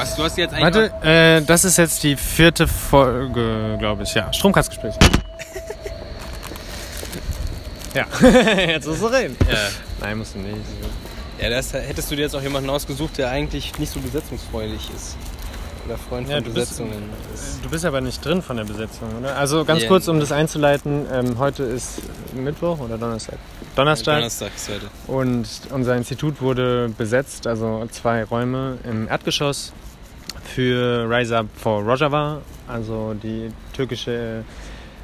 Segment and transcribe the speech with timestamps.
[0.00, 0.90] Was, du hast jetzt eigentlich...
[0.92, 4.14] Warte, äh, das ist jetzt die vierte Folge, glaube ich.
[4.14, 4.94] Ja, Stromkastgespräch.
[7.94, 8.06] ja,
[8.66, 9.36] jetzt musst du reden.
[9.46, 9.56] Ja.
[10.00, 10.56] Nein, musst du nicht.
[11.38, 15.16] Ja, das hättest du dir jetzt auch jemanden ausgesucht, der eigentlich nicht so besetzungsfreundlich ist.
[15.84, 17.62] Oder Freund von Ja, du bist- Besetzungen ist.
[17.62, 19.36] Du bist aber nicht drin von der Besetzung, oder?
[19.36, 19.88] Also ganz Ja.
[19.88, 21.04] kurz, um das einzuleiten.
[21.12, 22.00] Ähm, heute ist
[22.32, 23.36] Mittwoch oder Donnerstag?
[23.76, 24.14] Donnerstag.
[24.16, 24.86] Donnerstag ist heute.
[25.06, 29.74] Und unser Institut wurde besetzt, also zwei Räume im Erdgeschoss
[30.54, 34.44] für Rise Up for Rojava, also die türkische,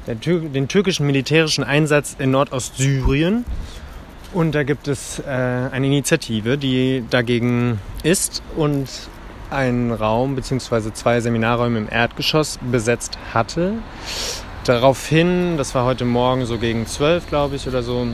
[0.05, 3.45] den türkischen militärischen Einsatz in Nordostsyrien.
[4.33, 8.87] Und da gibt es äh, eine Initiative, die dagegen ist und
[9.49, 10.91] einen Raum bzw.
[10.93, 13.73] zwei Seminarräume im Erdgeschoss besetzt hatte.
[14.65, 18.07] Daraufhin, das war heute Morgen so gegen 12, glaube ich, oder so,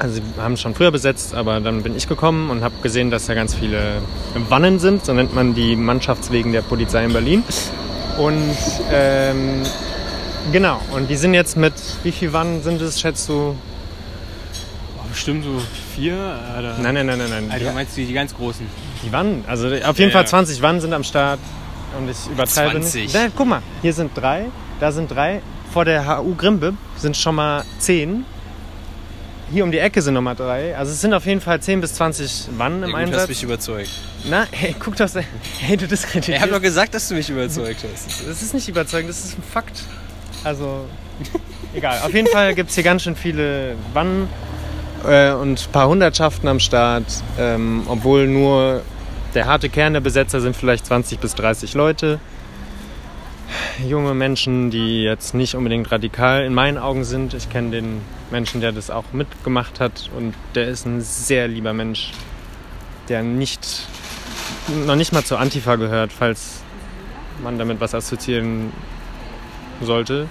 [0.00, 3.10] also sie haben es schon früher besetzt, aber dann bin ich gekommen und habe gesehen,
[3.10, 4.00] dass da ganz viele
[4.48, 5.04] Wannen sind.
[5.04, 7.44] So nennt man die Mannschaftswegen der Polizei in Berlin.
[8.18, 8.56] Und
[8.90, 9.62] ähm,
[10.52, 13.54] genau, und die sind jetzt mit, wie viel Wannen sind es, schätzt du?
[14.98, 15.60] Oh, bestimmt so
[15.94, 16.14] vier?
[16.58, 16.78] Oder?
[16.78, 17.50] Nein, nein, nein, nein, nein.
[17.50, 18.66] Alter, meinst du die ganz großen?
[19.04, 20.26] Die Wannen, also auf jeden Ja, Fall ja.
[20.26, 21.38] 20 Wannen sind am Start.
[21.98, 23.02] Und ich übertreibe 20?
[23.02, 23.14] nicht.
[23.14, 24.46] Da, guck mal, hier sind drei,
[24.80, 25.42] da sind drei.
[25.72, 28.24] Vor der HU Grimbe sind schon mal 10.
[29.52, 30.76] Hier um die Ecke sind nochmal drei.
[30.76, 33.28] Also es sind auf jeden Fall 10 bis 20 Wannen im Ja, gut, hast Einsatz.
[33.28, 33.90] mich überzeugt.
[34.28, 35.08] Na, hey, guck doch,
[35.60, 36.40] hey, du Ich diskreditierst.
[36.42, 38.24] habe doch gesagt, dass du mich überzeugt hast.
[38.28, 39.82] Das ist nicht überzeugend, das ist ein Fakt.
[40.44, 40.84] Also,
[41.74, 42.00] egal.
[42.04, 44.28] Auf jeden Fall gibt es hier ganz schön viele Wannen
[45.06, 47.04] äh, und ein paar Hundertschaften am Start.
[47.38, 48.82] Ähm, obwohl nur
[49.34, 52.20] der harte Kern der Besetzer sind vielleicht 20 bis 30 Leute.
[53.86, 57.34] Junge Menschen, die jetzt nicht unbedingt radikal in meinen Augen sind.
[57.34, 61.72] Ich kenne den Menschen, der das auch mitgemacht hat und der ist ein sehr lieber
[61.72, 62.12] Mensch,
[63.08, 63.86] der nicht,
[64.86, 66.62] noch nicht mal zur Antifa gehört, falls
[67.42, 68.72] man damit was assoziieren
[69.80, 70.28] sollte.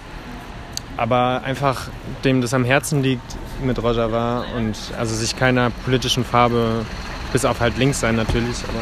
[0.98, 1.88] Aber einfach
[2.24, 6.86] dem das am Herzen liegt mit Rojava und also sich keiner politischen Farbe,
[7.32, 8.82] bis auf halt links sein natürlich, aber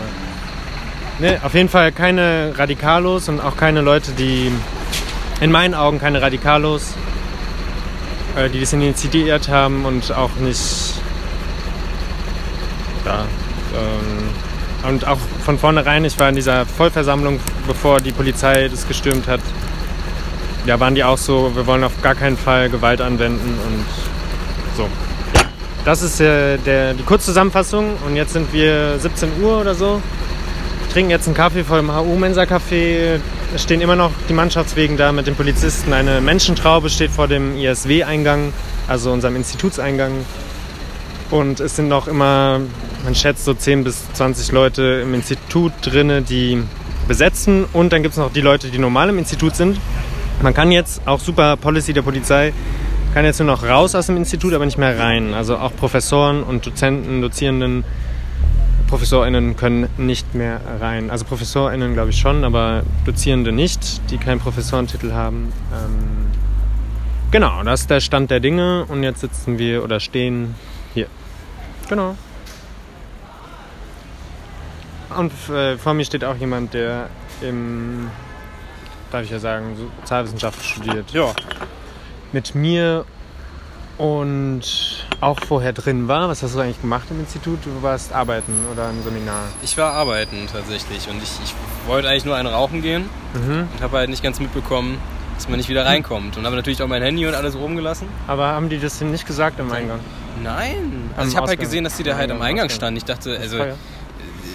[1.19, 4.51] ne, auf jeden Fall keine Radikalos und auch keine Leute, die
[5.41, 6.93] in meinen Augen keine Radikalos,
[8.35, 10.93] äh, die das initiiert haben und auch nicht
[13.05, 13.25] ja,
[13.73, 19.27] ähm, und auch von vornherein, ich war in dieser Vollversammlung, bevor die Polizei das gestürmt
[19.27, 19.41] hat,
[20.65, 23.85] ja, waren die auch so, wir wollen auf gar keinen Fall Gewalt anwenden und
[24.75, 24.87] so.
[25.85, 30.01] Das ist äh, der, die Kurzzusammenfassung und jetzt sind wir 17 Uhr oder so.
[30.97, 33.19] Trinken jetzt einen Kaffee vor dem HU-Mensa-Café.
[33.53, 35.93] Es stehen immer noch die Mannschaftswegen da mit den Polizisten.
[35.93, 38.51] Eine Menschentraube steht vor dem ISW-Eingang,
[38.87, 40.25] also unserem Institutseingang.
[41.29, 42.61] Und es sind noch immer,
[43.03, 46.63] man schätzt so 10 bis 20 Leute im Institut drinne, die
[47.07, 47.65] besetzen.
[47.73, 49.79] Und dann gibt es noch die Leute, die normal im Institut sind.
[50.41, 52.53] Man kann jetzt, auch super Policy der Polizei,
[53.13, 55.35] kann jetzt nur noch raus aus dem Institut, aber nicht mehr rein.
[55.35, 57.83] Also auch Professoren und Dozenten, Dozierenden,
[58.87, 61.09] ProfessorInnen können nicht mehr rein.
[61.09, 65.51] Also ProfessorInnen glaube ich schon, aber Dozierende nicht, die keinen Professorentitel haben.
[65.73, 66.27] Ähm,
[67.31, 70.55] genau, das ist der Stand der Dinge und jetzt sitzen wir oder stehen
[70.93, 71.07] hier.
[71.89, 72.15] Genau.
[75.15, 77.09] Und äh, vor mir steht auch jemand, der
[77.41, 78.09] im,
[79.11, 81.11] darf ich ja sagen, Sozialwissenschaft studiert.
[81.11, 81.33] Ja.
[82.31, 83.05] Mit mir
[83.97, 86.29] und auch vorher drin war.
[86.29, 87.59] Was hast du eigentlich gemacht im Institut?
[87.65, 89.43] Du warst arbeiten oder ein Seminar?
[89.63, 91.53] Ich war arbeiten tatsächlich und ich, ich
[91.87, 93.67] wollte eigentlich nur einen rauchen gehen Mhm.
[93.73, 94.97] und habe halt nicht ganz mitbekommen,
[95.35, 96.37] dass man nicht wieder reinkommt.
[96.37, 98.07] Und habe natürlich auch mein Handy und alles rumgelassen.
[98.27, 99.99] Aber haben die das denn nicht gesagt im Eingang?
[100.43, 101.09] Nein.
[101.15, 102.97] Am Also ich habe halt gesehen, dass die da halt am Am Eingang standen.
[102.97, 103.57] Ich dachte, also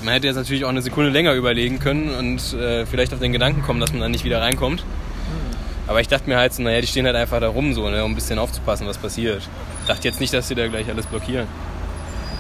[0.05, 3.33] man hätte jetzt natürlich auch eine Sekunde länger überlegen können und äh, vielleicht auf den
[3.33, 4.81] Gedanken kommen, dass man dann nicht wieder reinkommt.
[4.81, 4.87] Hm.
[5.89, 8.05] Aber ich dachte mir halt so, naja, die stehen halt einfach da rum, so, ne,
[8.05, 9.43] um ein bisschen aufzupassen, was passiert.
[9.87, 11.47] Dachte jetzt nicht, dass die da gleich alles blockieren.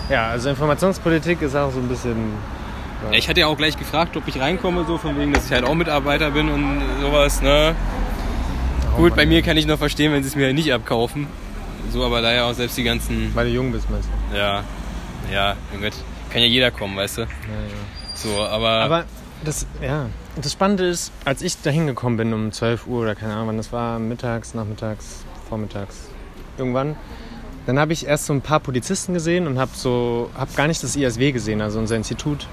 [0.08, 2.16] Ja, also Informationspolitik ist auch so ein bisschen.
[3.10, 5.52] Ja, ich hatte ja auch gleich gefragt, ob ich reinkomme, so von wegen, dass ich
[5.52, 7.74] halt auch Mitarbeiter bin und sowas, ne.
[8.96, 11.26] Gut, bei mir kann ich noch verstehen, wenn sie es mir nicht abkaufen.
[11.90, 14.36] So, aber da ja auch selbst die ganzen, Weil du jung bist, meinst du?
[14.36, 14.62] ja,
[15.32, 15.94] ja, mein Gott,
[16.30, 17.20] kann ja jeder kommen, weißt du.
[17.22, 18.14] Ja, ja.
[18.14, 19.04] So, aber, Aber
[19.44, 20.06] das, ja,
[20.36, 23.56] das Spannende ist, als ich da hingekommen bin um 12 Uhr oder keine Ahnung wann,
[23.56, 26.08] das war mittags, nachmittags, vormittags,
[26.58, 26.96] irgendwann,
[27.66, 30.82] dann habe ich erst so ein paar Polizisten gesehen und habe so, habe gar nicht
[30.82, 32.46] das ISW gesehen, also unser Institut.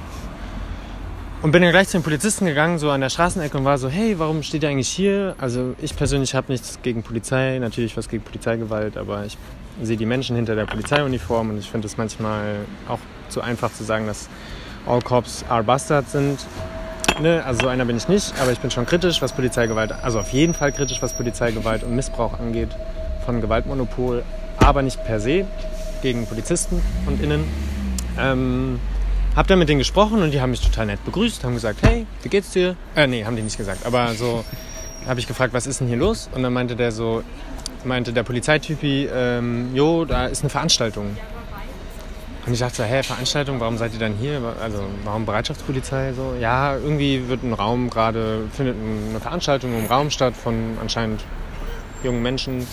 [1.41, 3.87] Und bin dann gleich zu den Polizisten gegangen, so an der Straßenecke und war so,
[3.87, 5.35] hey, warum steht ihr eigentlich hier?
[5.37, 9.37] Also ich persönlich habe nichts gegen Polizei, natürlich was gegen Polizeigewalt, aber ich
[9.81, 12.57] sehe die Menschen hinter der Polizeiuniform und ich finde es manchmal
[12.89, 12.99] auch
[13.29, 14.27] zu einfach zu sagen, dass
[14.85, 16.39] all cops are bastards sind.
[17.21, 20.19] ne, also so einer bin ich nicht, aber ich bin schon kritisch, was Polizeigewalt, also
[20.19, 22.69] auf jeden Fall kritisch, was Polizeigewalt und Missbrauch angeht
[23.29, 24.23] von Gewaltmonopol,
[24.57, 25.45] aber nicht per se
[26.01, 27.43] gegen Polizisten und Innen.
[28.19, 28.79] Ähm,
[29.35, 32.07] hab dann mit denen gesprochen und die haben mich total nett begrüßt, haben gesagt, hey,
[32.23, 32.75] wie geht's dir?
[32.95, 34.43] Äh, nee, haben die nicht gesagt, aber so
[35.07, 36.27] habe ich gefragt, was ist denn hier los?
[36.33, 37.21] Und dann meinte der so,
[37.83, 41.15] meinte der Polizeitypi, ähm, jo, da ist eine Veranstaltung.
[42.47, 44.41] Und ich dachte so, hä, Veranstaltung, warum seid ihr dann hier?
[44.59, 46.13] Also, warum Bereitschaftspolizei?
[46.13, 51.21] So, ja, irgendwie wird ein Raum gerade, findet eine Veranstaltung im Raum statt von anscheinend
[52.03, 52.65] jungen Menschen.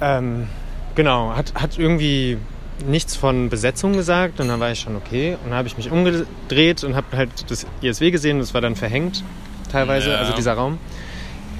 [0.00, 0.46] Ähm,
[0.94, 2.38] genau, hat, hat irgendwie
[2.86, 5.36] nichts von Besetzung gesagt und dann war ich schon okay.
[5.42, 8.76] Und dann habe ich mich umgedreht und habe halt das ISW gesehen, das war dann
[8.76, 9.24] verhängt
[9.72, 10.16] teilweise, Ja.
[10.16, 10.78] also dieser Raum.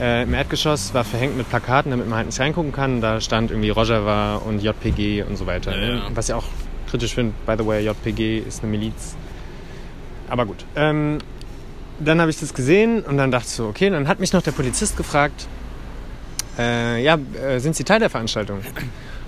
[0.00, 3.00] Äh, Im Erdgeschoss war verhängt mit Plakaten, damit man halt nicht reingucken kann.
[3.00, 5.72] Da stand irgendwie Rojava und JPG und so weiter.
[5.72, 5.94] Ja, ne?
[5.96, 6.02] ja.
[6.14, 6.44] Was ich auch
[6.88, 9.16] kritisch finde, by the way, JPG ist eine Miliz.
[10.28, 10.64] Aber gut.
[10.76, 11.18] Ähm,
[11.98, 14.42] dann habe ich das gesehen und dann dachte ich so, okay, dann hat mich noch
[14.42, 15.48] der Polizist gefragt,
[16.58, 18.60] äh, ja, äh, sind Sie Teil der Veranstaltung?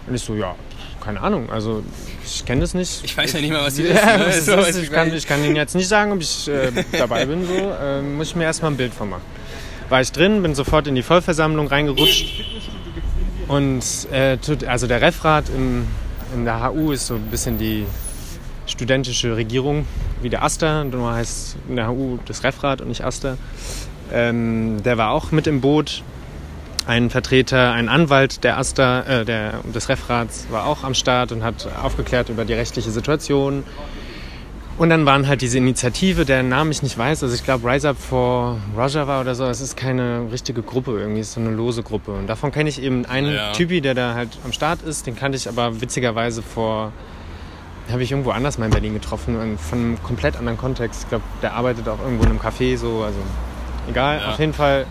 [0.07, 0.55] Und ich so, ja,
[1.03, 1.83] keine Ahnung, also
[2.25, 3.01] ich kenne das nicht.
[3.05, 3.89] Ich weiß ja nicht mal, was ist.
[3.95, 4.27] Ja, ne?
[4.27, 6.71] was es So, ist, ich, kann, ich kann Ihnen jetzt nicht sagen, ob ich äh,
[6.99, 7.47] dabei bin.
[7.47, 7.55] So.
[7.55, 9.23] Äh, muss ich mir erstmal ein Bild von machen.
[9.89, 12.45] War ich drin, bin sofort in die Vollversammlung reingerutscht.
[13.49, 13.83] Und
[14.13, 15.87] äh, tut- also der Referat im,
[16.35, 17.85] in der HU ist so ein bisschen die
[18.67, 19.87] studentische Regierung,
[20.23, 20.85] wie der Aster.
[20.85, 23.37] Nur heißt in der HU das Referat und nicht Aster.
[24.13, 26.03] Ähm, der war auch mit im Boot.
[26.91, 31.45] Ein Vertreter, ein Anwalt der Aster, äh, der, des Referats war auch am Start und
[31.45, 33.63] hat aufgeklärt über die rechtliche Situation.
[34.77, 37.23] Und dann waren halt diese Initiative, deren Namen ich nicht weiß.
[37.23, 39.45] Also ich glaube Rise Up for Rojava oder so.
[39.45, 42.11] Es ist keine richtige Gruppe irgendwie, es ist so eine lose Gruppe.
[42.11, 43.53] Und davon kenne ich eben einen Ja.
[43.53, 45.07] Typi, der da halt am Start ist.
[45.07, 46.91] Den kannte ich aber witzigerweise vor,
[47.93, 51.05] habe ich irgendwo anders mal in Berlin getroffen, und von einem komplett anderen Kontext.
[51.05, 53.05] Ich glaube, der arbeitet auch irgendwo in einem Café so.
[53.05, 53.19] Also
[53.89, 54.31] egal, Ja.
[54.33, 54.87] auf jeden Fall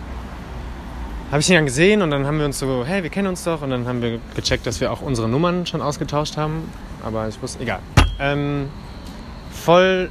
[1.30, 3.44] habe ich ihn dann gesehen und dann haben wir uns so, hey, wir kennen uns
[3.44, 3.62] doch.
[3.62, 6.68] Und dann haben wir gecheckt, dass wir auch unsere Nummern schon ausgetauscht haben.
[7.04, 7.78] Aber ich wusste, egal.
[8.18, 8.68] Ähm,
[9.52, 10.10] voll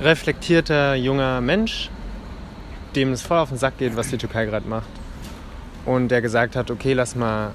[0.00, 1.90] reflektierter junger Mensch,
[2.94, 4.88] dem es voll auf den Sack geht, was die Türkei gerade macht.
[5.84, 7.52] Und der gesagt hat, okay, lass mal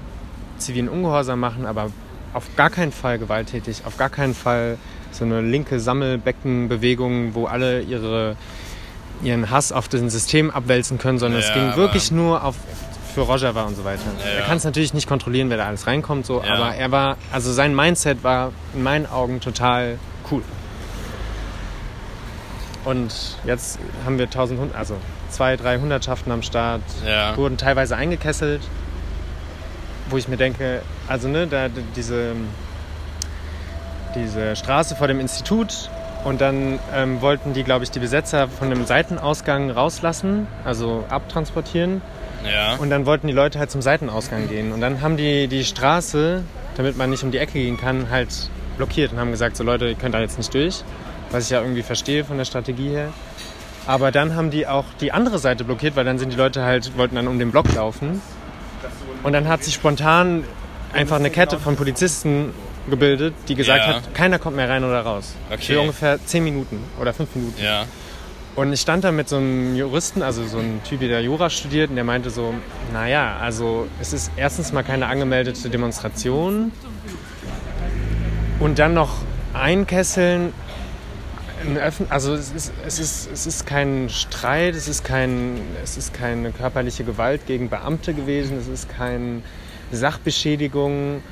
[0.58, 1.90] zivilen Ungehorsam machen, aber
[2.34, 4.78] auf gar keinen Fall gewalttätig, auf gar keinen Fall
[5.10, 8.36] so eine linke Sammelbeckenbewegung, wo alle ihre,
[9.22, 12.56] ihren Hass auf das System abwälzen können, sondern es Ja, ging aber- wirklich nur auf
[13.14, 14.02] für Rojava und so weiter.
[14.24, 16.54] Ja, Er kann es natürlich nicht kontrollieren, wer da alles reinkommt, so, Ja.
[16.54, 19.98] aber er war, also sein Mindset war in meinen Augen total
[20.30, 20.42] cool.
[22.84, 24.96] Und jetzt haben wir 1000, Hund- also
[25.30, 27.36] zwei, drei Hundertschaften am Start, Ja.
[27.36, 28.62] wurden teilweise eingekesselt,
[30.10, 32.32] wo ich mir denke, also ne, da diese,
[34.16, 35.90] diese Straße vor dem Institut
[36.24, 42.02] und dann ähm, wollten die, glaube ich, die Besetzer von dem Seitenausgang rauslassen, also abtransportieren.
[42.44, 42.76] Ja.
[42.76, 44.72] Und dann wollten die Leute halt zum Seitenausgang gehen.
[44.72, 46.42] Und dann haben die die Straße,
[46.76, 48.28] damit man nicht um die Ecke gehen kann, halt
[48.76, 50.82] blockiert und haben gesagt, so Leute, ihr könnt da jetzt nicht durch.
[51.30, 53.08] Was ich ja irgendwie verstehe von der Strategie her.
[53.86, 56.96] Aber dann haben die auch die andere Seite blockiert, weil dann sind die Leute halt,
[56.96, 58.20] wollten dann um den Block laufen.
[59.22, 60.44] Und dann hat sich spontan
[60.92, 62.52] einfach eine Kette von Polizisten
[62.90, 63.94] gebildet, die gesagt Ja.
[63.96, 65.34] hat, keiner kommt mehr rein oder raus.
[65.50, 65.74] Okay.
[65.74, 67.62] Für ungefähr 10 Minuten oder 5 Minuten.
[67.62, 67.84] Ja.
[68.54, 71.88] Und ich stand da mit so einem Juristen, also so einem Typ, der Jura studiert,
[71.88, 72.52] und der meinte so,
[72.92, 76.70] naja, also es ist erstens mal keine angemeldete Demonstration
[78.60, 79.16] und dann noch
[79.54, 80.52] einkesseln.
[82.10, 86.50] Also es ist, es, ist, es ist kein Streit, es ist, kein, es ist keine
[86.50, 89.42] körperliche Gewalt gegen Beamte gewesen, es ist keine
[89.92, 91.22] Sachbeschädigung.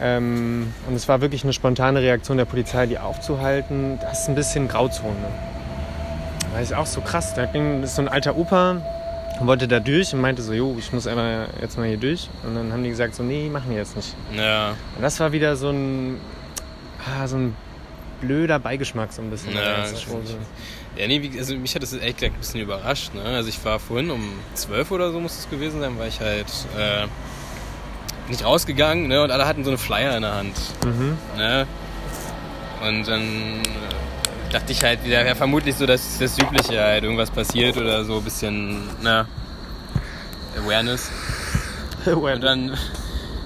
[0.00, 3.98] Ähm, und es war wirklich eine spontane Reaktion der Polizei, die aufzuhalten.
[4.00, 5.55] Das ist ein bisschen Grauzone.
[6.56, 7.34] War ich auch so krass.
[7.34, 8.80] Da ging so ein alter Opa,
[9.40, 12.30] wollte da durch und meinte so, jo, ich muss einmal jetzt mal hier durch.
[12.44, 14.16] Und dann haben die gesagt so, nee, machen wir jetzt nicht.
[14.34, 14.70] Ja.
[14.70, 16.18] Und das war wieder so ein,
[17.04, 17.54] ah, so ein
[18.22, 19.52] blöder Beigeschmack so ein bisschen.
[19.54, 19.96] Ja, Chose.
[19.98, 20.30] stimmt.
[20.96, 23.12] Ja, nee, also mich hat das echt ein bisschen überrascht.
[23.14, 23.20] Ne?
[23.22, 26.46] Also ich war vorhin um 12 oder so muss es gewesen sein, war ich halt
[26.78, 27.06] äh,
[28.30, 29.22] nicht rausgegangen ne?
[29.22, 30.56] und alle hatten so eine Flyer in der Hand.
[30.86, 31.18] Mhm.
[31.36, 31.66] Ne?
[32.82, 33.60] Und dann
[34.56, 38.16] dachte ich halt wieder, ja, vermutlich so, dass das Übliche halt irgendwas passiert oder so
[38.16, 39.26] ein bisschen, na,
[40.56, 41.10] Awareness.
[42.06, 42.74] Und dann,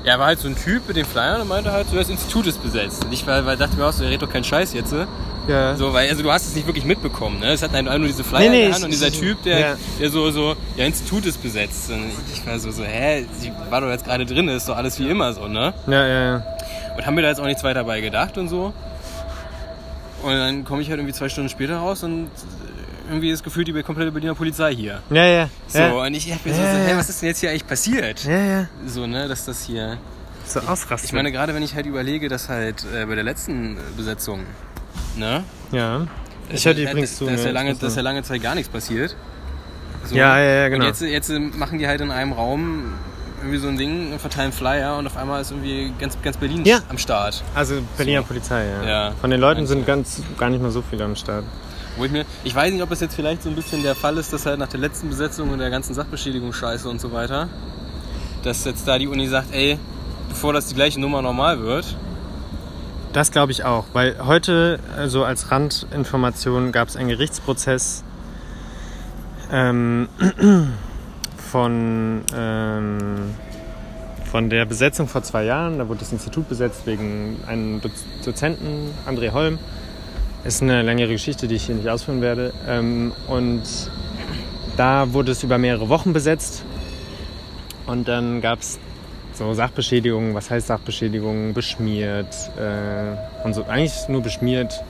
[0.04, 2.46] ja, war halt so ein Typ mit den Flyern und meinte halt so, das Institut
[2.46, 3.04] ist besetzt.
[3.04, 4.92] Und ich war, weil dachte mir auch so, der redet doch keinen Scheiß jetzt.
[4.92, 5.08] ne?
[5.48, 5.74] ja.
[5.74, 7.48] So, weil, also du hast es nicht wirklich mitbekommen, ne?
[7.48, 9.58] Es hatten einfach nur diese Flyer Nee, nee, in der Hand und dieser Typ, der,
[9.58, 9.76] ja.
[9.98, 11.90] der so, so, ja, Institut ist besetzt.
[11.90, 15.00] Und ich war so, so, hä, sie war doch jetzt gerade drin, ist doch alles
[15.00, 15.74] wie immer so, ne?
[15.88, 16.42] ja, ja, ja.
[16.96, 18.72] Und haben mir da jetzt auch nichts weiter bei gedacht und so.
[20.22, 22.28] Und dann komme ich halt irgendwie zwei Stunden später raus und
[23.08, 25.02] irgendwie das Gefühl, die komplette Berliner Polizei hier.
[25.10, 25.48] Ja, ja.
[25.68, 25.90] So, ja.
[25.92, 26.84] und ich hab mir so, Ja, so, ja.
[26.84, 28.24] hey, was ist denn jetzt hier eigentlich passiert?
[28.24, 28.66] Ja, ja.
[28.86, 29.98] So, ne, dass das hier.
[30.46, 31.06] So ausrasten.
[31.06, 34.40] Ich meine, gerade wenn ich halt überlege, dass halt äh, bei der letzten Besetzung,
[35.16, 35.44] ne?
[35.72, 36.06] ja.
[36.52, 37.26] Ich da- übrigens zu.
[37.26, 39.14] Da ist, ja lange, Ich da ist muss ja lange Zeit gar nichts passiert.
[40.04, 40.16] So.
[40.16, 40.86] Ja, ja, ja, genau.
[40.86, 42.94] Und jetzt, jetzt machen die halt in einem Raum
[43.40, 46.80] irgendwie so ein Ding, verteilen Flyer und auf einmal ist irgendwie ganz, ganz Berlin Ja.
[46.88, 47.42] am Start.
[47.54, 48.26] Also Berliner So.
[48.28, 48.88] Polizei, ja.
[48.88, 49.12] Ja.
[49.20, 49.84] Von den Leuten sind du?
[49.86, 51.44] ganz gar nicht mal so viele am Start.
[51.96, 54.16] Wo ich, mir, ich weiß nicht, ob es jetzt vielleicht so ein bisschen der Fall
[54.16, 57.48] ist, dass halt nach der letzten Besetzung und der ganzen Sachbeschädigung scheiße und so weiter,
[58.44, 59.78] dass jetzt da die Uni sagt, ey,
[60.28, 61.96] bevor das die gleiche Nummer normal wird,
[63.12, 68.04] Das glaube ich auch, weil heute, also als Randinformation, gab es einen Gerichtsprozess
[69.50, 70.08] ähm,
[71.50, 73.34] von, ähm,
[74.30, 75.78] von der Besetzung vor zwei Jahren.
[75.78, 79.58] Da wurde das Institut besetzt wegen einem Doz Dozenten, André Holm.
[80.44, 82.52] Ist eine längere Geschichte, die ich hier nicht ausführen werde.
[82.66, 83.62] Ähm, und
[84.76, 86.64] da wurde es über mehrere Wochen besetzt.
[87.86, 88.78] Und dann gab es
[89.34, 93.64] so Sachbeschädigungen, was heißt Sachbeschädigungen, beschmiert äh, und so.
[93.64, 94.82] Eigentlich nur beschmiert.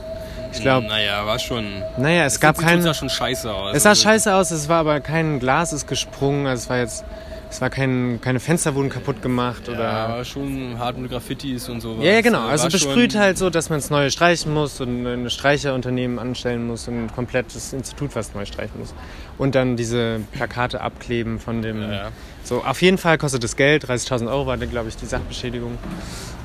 [0.53, 1.83] Ich glaube, naja, war schon.
[1.97, 2.83] naja, es gab keinen.
[2.83, 3.75] sah schon scheiße aus.
[3.77, 6.79] Es sah Also, scheiße aus, es war aber kein Glas ist gesprungen, also es war
[6.79, 7.05] jetzt,
[7.51, 9.83] es war kein, keine Fenster wurden kaputt gemacht Ja, oder.
[10.17, 11.97] war schon hart mit Graffitis und so.
[12.01, 12.47] Ja, ja, genau.
[12.47, 16.67] Also War besprüht halt so, dass man es neu streichen muss und ein Streicherunternehmen anstellen
[16.67, 18.95] muss und ein komplettes Institut was neu streichen muss.
[19.39, 21.81] Und dann diese Plakate abkleben von dem.
[21.83, 22.09] Ja, ja.
[22.45, 23.85] So, auf jeden Fall kostet es Geld.
[23.85, 25.79] 30.000 Euro war, glaube ich, die Sachbeschädigung.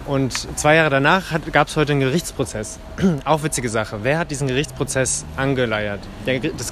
[0.05, 2.79] Und zwei Jahre danach gab es heute einen Gerichtsprozess.
[3.25, 3.99] Auch witzige Sache.
[4.03, 6.01] Wer hat diesen Gerichtsprozess angeleiert?
[6.25, 6.71] Der, das,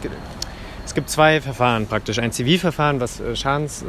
[0.85, 2.19] es gibt zwei Verfahren praktisch.
[2.19, 3.83] Ein Zivilverfahren, was äh, Schadens...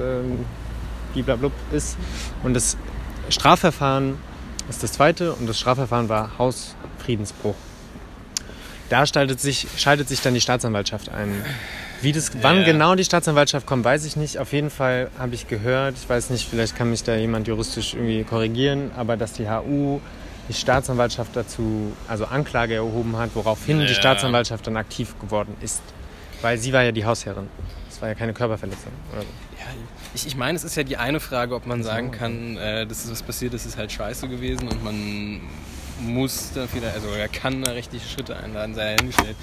[1.14, 1.96] Bliblablub ist.
[2.42, 2.76] Und das
[3.30, 4.18] Strafverfahren
[4.68, 7.54] ist das zweite und das Strafverfahren war Hausfriedensbruch.
[8.90, 9.06] Da
[9.40, 11.42] sich, schaltet sich dann die Staatsanwaltschaft ein.
[12.04, 12.64] Wie das, wann Ja.
[12.64, 14.38] genau die Staatsanwaltschaft kommt, weiß ich nicht.
[14.38, 17.94] Auf jeden Fall habe ich gehört, ich weiß nicht, vielleicht kann mich da jemand juristisch
[17.94, 20.00] irgendwie korrigieren, aber dass die HU
[20.48, 23.94] die Staatsanwaltschaft dazu, also Anklage erhoben hat, woraufhin die Ja.
[23.94, 25.80] Staatsanwaltschaft dann aktiv geworden ist.
[26.42, 27.48] Weil sie war ja die Hausherrin.
[27.88, 28.92] Das war ja keine Körperverletzung.
[29.12, 29.28] Oder so.
[29.58, 29.64] Ja,
[30.14, 33.04] ich, ich meine, es ist ja die eine Frage, ob man sagen kann, äh, das
[33.06, 35.40] ist was passiert, das ist halt scheiße gewesen und man
[36.00, 39.36] muss da vielleicht, also er kann da richtig Schritte einladen, sei dahingestellt.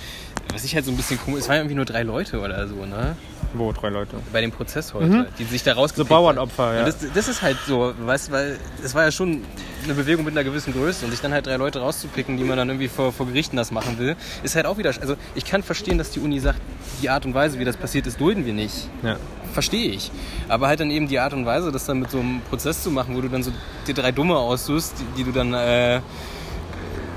[0.53, 2.85] Was ich halt so ein bisschen komisch, es waren irgendwie nur drei Leute oder so,
[2.85, 3.15] ne?
[3.53, 4.15] Wo, drei Leute?
[4.31, 6.75] Bei dem Prozess heute, die sich da So rausgepickt Bauernopfer, haben.
[6.77, 6.85] ja.
[6.85, 9.43] Das, das ist halt so, weißt du, weil es war ja schon
[9.83, 12.57] eine Bewegung mit einer gewissen Größe und sich dann halt drei Leute rauszupicken, die man
[12.57, 15.63] dann irgendwie vor, vor Gerichten das machen will, ist halt auch wieder, also ich kann
[15.63, 16.61] verstehen, dass die Uni sagt,
[17.01, 19.17] die Art und Weise, wie das passiert ist, dulden wir nicht ja.
[19.51, 20.11] verstehe ich.
[20.47, 22.89] Aber halt dann eben die Art und Weise, das dann mit so einem Prozess zu
[22.91, 23.51] machen, wo du dann so
[23.87, 25.99] die drei Dumme aussuchst, die, die du dann äh,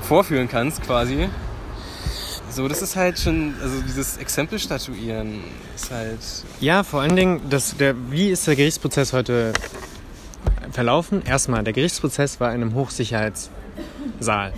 [0.01, 1.29] vorführen kannst quasi.
[2.55, 5.43] So, das ist halt schon, also dieses Exempel statuieren
[5.75, 6.19] ist halt.
[6.61, 9.51] Ja, vor allen Dingen, das, der, wie ist der Gerichtsprozess heute
[10.71, 11.21] verlaufen?
[11.25, 14.53] Erstmal, der Gerichtsprozess war in einem Hochsicherheitssaal,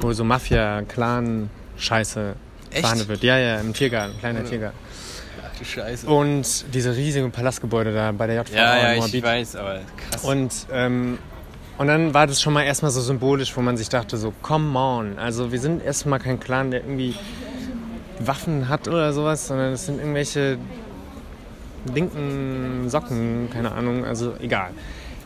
[0.00, 2.36] wo so Mafia, Clan, Scheiße
[2.70, 2.80] Echt?
[2.80, 3.22] verhandelt wird.
[3.22, 4.78] Ja, ja, im Tiergarten, kleiner Tiergarten.
[5.44, 6.06] Ach du Scheiße.
[6.06, 9.22] Und diese riesigen Palastgebäude da bei der JVA ja, ja, ich Moabit.
[9.22, 10.24] weiß, aber krass.
[10.24, 11.18] Und, ähm,
[11.78, 14.78] und dann war das schon mal erstmal so symbolisch, wo man sich dachte, so, come
[14.78, 15.18] on.
[15.18, 17.14] Also wir sind erstmal kein Clan, der irgendwie
[18.18, 20.58] Waffen hat oder sowas, sondern es sind irgendwelche
[21.94, 24.70] linken Socken, keine Ahnung, also egal.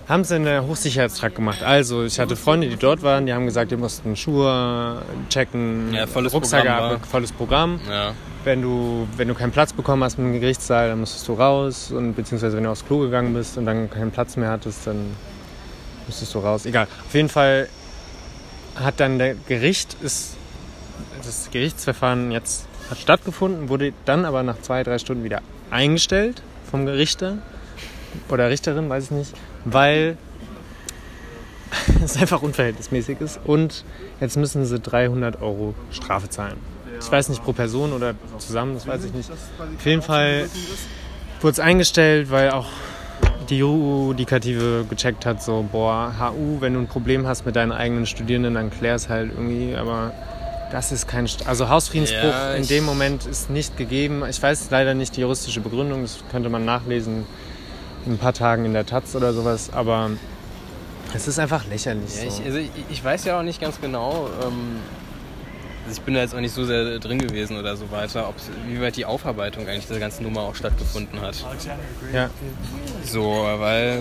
[0.08, 1.62] Haben sie in der Hochsicherheitstrakt gemacht.
[1.62, 6.08] Also, ich hatte Freunde, die dort waren, die haben gesagt, die mussten Schuhe checken, Ja,
[6.08, 7.80] volles Rucksack Programm, ab, volles Programm.
[7.88, 8.12] ja.
[8.42, 12.14] Wenn du, wenn du keinen Platz bekommen hast im Gerichtssaal, dann musstest du raus und
[12.14, 14.96] beziehungsweise wenn du aufs Klo gegangen bist und dann keinen Platz mehr hattest, dann
[16.10, 16.66] musstest du raus.
[16.66, 16.88] Egal.
[17.06, 17.68] Auf jeden Fall
[18.74, 20.36] hat dann der Gericht ist
[21.24, 26.88] das Gerichtsverfahren jetzt hat stattgefunden, wurde dann aber nach zwei, drei Stunden wieder eingestellt vom
[26.88, 27.38] Richter
[28.28, 30.16] oder Richterin, weiß ich nicht, weil
[32.04, 33.84] es einfach unverhältnismäßig ist und
[34.20, 36.56] jetzt müssen sie 300 Euro Strafe zahlen.
[37.00, 39.30] Ich weiß nicht pro Person oder zusammen, das weiß ich nicht.
[39.30, 40.50] Auf jeden Fall
[41.40, 42.66] wurde es eingestellt, weil auch
[43.50, 48.06] die Judikative gecheckt hat, so, boah, HU, wenn du ein Problem hast mit deinen eigenen
[48.06, 50.12] Studierenden, dann klär es halt irgendwie, aber
[50.70, 54.22] das ist kein, St also Hausfriedensbruch Ja, in dem Moment ist nicht gegeben.
[54.28, 57.26] Ich weiß leider nicht die juristische Begründung, das könnte man nachlesen
[58.06, 60.10] in ein paar Tagen in der Taz oder sowas, aber
[61.12, 62.16] es ist einfach lächerlich.
[62.16, 62.40] Ja, so.
[62.40, 64.76] ich, also ich, ich weiß ja auch nicht ganz genau, ähm,
[65.90, 68.34] ich bin da jetzt auch nicht so sehr drin gewesen oder so weiter, ob,
[68.68, 71.44] wie weit die Aufarbeitung eigentlich dieser ganzen Nummer auch stattgefunden hat.
[72.12, 72.30] ja.
[73.04, 73.22] So,
[73.58, 74.00] weil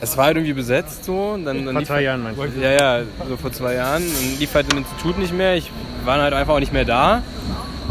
[0.00, 1.30] es war halt irgendwie besetzt so.
[1.30, 2.60] Und dann, dann Vor zwei halt- Jahren meinst du?
[2.60, 4.02] Ja, ja, so vor zwei Jahren.
[4.04, 5.56] Dann lief halt im Institut nicht mehr.
[5.56, 5.70] Ich
[6.04, 7.22] war halt einfach auch nicht mehr da.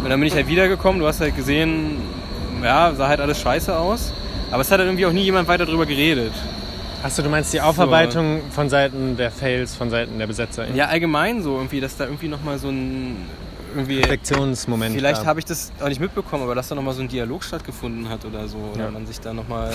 [0.03, 1.97] Und dann bin ich halt wiedergekommen, du hast halt gesehen,
[2.63, 4.13] ja, sah halt alles scheiße aus.
[4.51, 6.31] Aber es hat halt irgendwie auch nie jemand weiter drüber geredet.
[7.03, 8.55] Achso, du meinst die Aufarbeitung so.
[8.55, 10.69] von Seiten der Fails, von Seiten der Besetzer?
[10.73, 13.25] Ja, allgemein so irgendwie, dass da irgendwie nochmal so ein
[13.75, 14.95] irgendwie Reflexionsmoment.
[14.95, 18.09] Vielleicht habe ich das auch nicht mitbekommen, aber dass da nochmal so ein Dialog stattgefunden
[18.09, 18.57] hat oder so.
[18.73, 18.91] Oder ja.
[18.91, 19.71] man sich da nochmal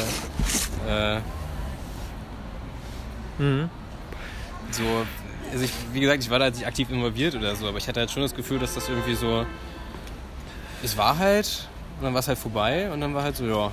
[0.89, 1.19] äh,
[3.39, 3.71] mhm.
[4.71, 4.83] so.
[5.53, 7.87] Also ich, wie gesagt, ich war da jetzt nicht aktiv involviert oder so, aber ich
[7.87, 9.47] hatte halt schon das Gefühl, dass das irgendwie so.
[10.83, 13.71] Es war halt, und dann war es halt vorbei und dann war halt so, ja,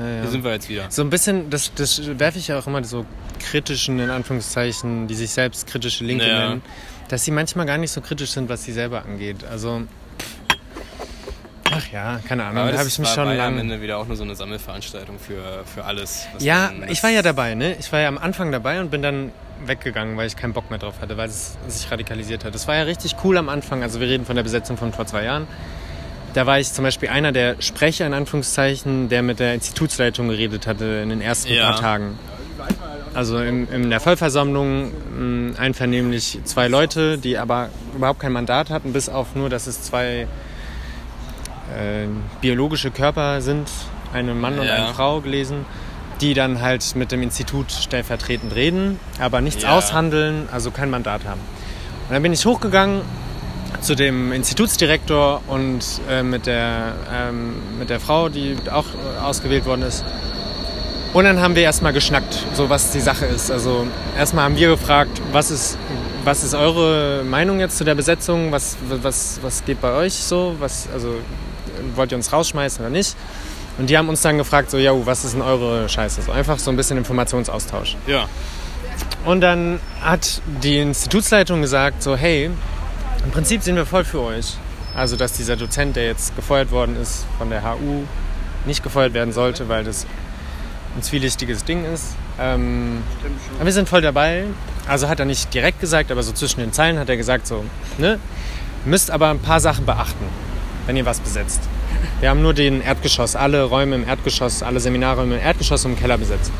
[0.00, 0.22] ja, ja.
[0.22, 0.86] hier sind wir jetzt wieder.
[0.90, 3.06] So ein bisschen, das, das werfe ich ja auch immer so
[3.38, 6.48] kritischen, in Anführungszeichen, die sich selbst kritische Linke ja.
[6.48, 6.62] nennen
[7.10, 9.44] dass sie manchmal gar nicht so kritisch sind, was sie selber angeht.
[9.44, 9.82] Also,
[11.70, 14.06] ach ja, keine Ahnung, da habe ich mich war, schon war am Ende wieder auch
[14.06, 16.26] nur so eine Sammelveranstaltung für, für alles.
[16.38, 17.74] ja, ich war ja dabei, ne?
[17.80, 19.32] Ich war ja am Anfang dabei und bin dann
[19.66, 22.54] weggegangen, weil ich keinen Bock mehr drauf hatte, weil es sich radikalisiert hat.
[22.54, 23.82] Das war ja richtig cool am Anfang.
[23.82, 25.48] Also wir reden von der Besetzung von vor zwei Jahren.
[26.34, 30.66] Da war ich zum Beispiel einer der Sprecher, in Anführungszeichen, der mit der Institutsleitung geredet
[30.66, 31.70] hatte in den ersten ja.
[31.70, 32.18] paar Tagen
[33.14, 34.92] also in, in der Vollversammlung
[35.52, 39.82] mh, einvernehmlich zwei Leute, die aber überhaupt kein Mandat hatten, bis auf nur, dass es
[39.82, 40.26] zwei
[41.76, 42.06] äh,
[42.40, 43.68] biologische Körper sind,
[44.12, 45.66] eine Mann und eine Frau gelesen,
[46.20, 49.76] die dann halt mit dem Institut stellvertretend reden, aber nichts ja.
[49.76, 51.40] aushandeln, also kein Mandat haben.
[52.08, 53.02] Und dann bin ich hochgegangen
[53.80, 58.86] zu dem Institutsdirektor und äh, mit, der, ähm, mit der Frau, die auch
[59.22, 60.04] ausgewählt worden ist.
[61.12, 63.50] Und dann haben wir erstmal geschnackt, so was die Sache ist.
[63.50, 63.86] Also
[64.16, 65.76] erstmal haben wir gefragt, was ist,
[66.22, 68.52] was ist eure Meinung jetzt zu der Besetzung?
[68.52, 70.54] Was, was, was geht bei euch so?
[70.60, 71.16] Was, also
[71.96, 73.16] wollt ihr uns rausschmeißen oder nicht?
[73.78, 76.22] Und die haben uns dann gefragt, so, ja, was ist denn eure Scheiße?
[76.22, 77.96] So einfach so ein bisschen Informationsaustausch.
[78.06, 78.26] Ja.
[79.24, 82.50] Und dann hat die Institutsleitung gesagt, so, hey,
[83.24, 84.54] im Prinzip sind wir voll für euch.
[84.94, 88.02] Also, dass dieser Dozent, der jetzt gefeuert worden ist von der HU,
[88.66, 90.06] nicht gefeuert werden sollte, weil das
[90.96, 92.16] ein zwielichtiges Ding ist.
[92.38, 93.02] Ähm,
[93.56, 94.44] aber wir sind voll dabei.
[94.86, 97.64] Also hat er nicht direkt gesagt, aber so zwischen den Zeilen hat er gesagt, so,
[97.98, 98.18] ne?
[98.84, 100.24] Müsst aber ein paar Sachen beachten,
[100.86, 101.60] wenn ihr was besetzt.
[102.20, 105.98] Wir haben nur den Erdgeschoss, alle Räume im Erdgeschoss, alle Seminarräume im Erdgeschoss und im
[105.98, 106.50] Keller besetzt.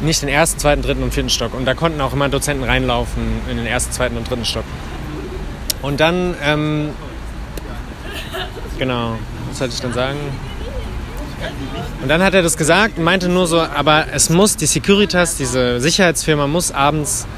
[0.00, 1.52] Nicht den ersten, zweiten, dritten und vierten Stock.
[1.52, 4.64] Und da konnten auch immer Dozenten reinlaufen in den ersten, zweiten und dritten Stock.
[5.86, 6.88] Und dann, ähm,
[8.76, 9.16] genau,
[9.48, 10.18] was sollte ich dann sagen?
[12.02, 15.36] Und dann hat er das gesagt und meinte nur so, aber es muss, die Securitas,
[15.36, 17.28] diese Sicherheitsfirma muss abends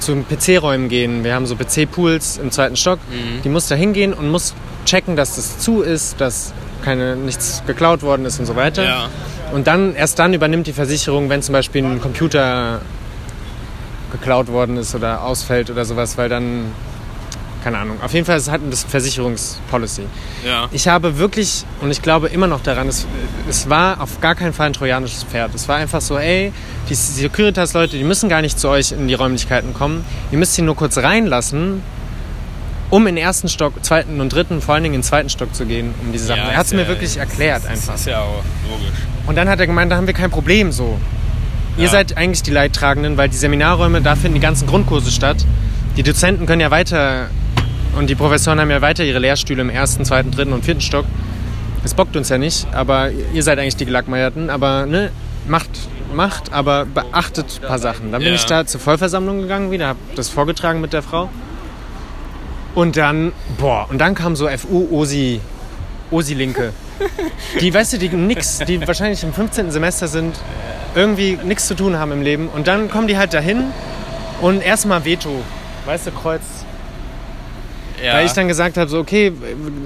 [0.00, 1.22] zu PC-Räumen gehen.
[1.22, 2.98] Wir haben so PC-Pools im zweiten Stock.
[3.10, 3.42] Mhm.
[3.42, 4.54] Die muss da hingehen und muss
[4.84, 6.52] checken, dass das zu ist, dass
[6.82, 8.82] keine, nichts geklaut worden ist und so weiter.
[8.82, 9.08] Ja.
[9.52, 12.80] Und dann, erst dann übernimmt die Versicherung, wenn zum Beispiel ein Computer
[14.10, 16.72] geklaut worden ist oder ausfällt oder sowas, weil dann
[17.64, 17.96] keine Ahnung.
[18.02, 20.02] Auf jeden Fall es hat eine Versicherungspolicy.
[20.46, 20.68] Ja.
[20.70, 23.06] Ich habe wirklich, und ich glaube immer noch daran, es,
[23.48, 25.54] es war auf gar keinen Fall ein trojanisches Pferd.
[25.54, 26.52] Es war einfach so, ey,
[26.90, 30.04] die Securitas-Leute, die müssen gar nicht zu euch in die Räumlichkeiten kommen.
[30.30, 31.82] Ihr müsst sie nur kurz reinlassen,
[32.90, 35.54] um in den ersten Stock, zweiten und dritten, vor allen Dingen in den zweiten Stock
[35.54, 36.42] zu gehen, um diese Sachen.
[36.42, 37.92] Ja, er hat es mir ja, wirklich erklärt einfach.
[37.92, 38.98] Das ist ja auch logisch.
[39.26, 41.00] Und dann hat er gemeint, da haben wir kein Problem so.
[41.76, 45.38] Ihr seid eigentlich die Leidtragenden, weil die Seminarräume, da finden die ganzen Grundkurse statt.
[45.96, 47.30] Die Dozenten können ja weiter
[47.96, 51.04] und die Professoren haben ja weiter ihre Lehrstühle im ersten, zweiten, dritten und vierten Stock.
[51.84, 54.50] Es bockt uns ja nicht, aber ihr seid eigentlich die Gelackmeierten.
[54.50, 55.10] Aber ne,
[55.46, 55.70] macht,
[56.14, 58.10] macht, aber beachtet ein paar Sachen.
[58.12, 58.34] Dann bin ja.
[58.34, 61.28] ich da zur Vollversammlung gegangen wieder, habe das vorgetragen mit der Frau.
[62.74, 65.40] Und dann, boah, und dann kam so FU Osi,
[66.10, 66.72] Osi Linke.
[67.60, 69.70] Die, weißt du, die nix, die wahrscheinlich im 15.
[69.70, 70.36] Semester sind,
[70.94, 72.48] irgendwie nichts zu tun haben im Leben.
[72.48, 73.64] Und dann kommen die halt dahin
[74.40, 75.42] und erstmal Veto.
[75.86, 76.42] Weißt du, Kreuz,
[78.02, 78.14] ja.
[78.14, 79.32] Weil ich dann gesagt habe, so, okay,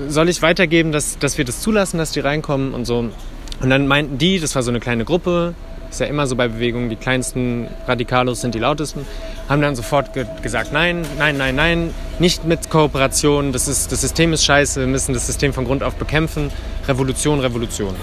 [0.09, 2.99] soll ich weitergeben, dass, dass wir das zulassen, dass die reinkommen und so.
[3.61, 5.55] Und dann meinten die, das war so eine kleine Gruppe,
[5.91, 9.07] ist ja immer so bei Bewegungen, die kleinsten Radikalos sind die lautesten,
[9.49, 14.03] haben dann sofort ge gesagt, nein, nein, nein, nein, nicht mit Kooperation, das, ist, das
[14.03, 16.51] System ist scheiße, wir müssen das System von Grund auf bekämpfen,
[16.87, 17.95] Revolution, Revolution.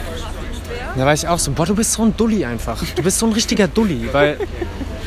[0.97, 2.81] Da war ich auch so, boah, du bist so ein Dulli einfach.
[2.95, 4.37] Du bist so ein richtiger Dulli, weil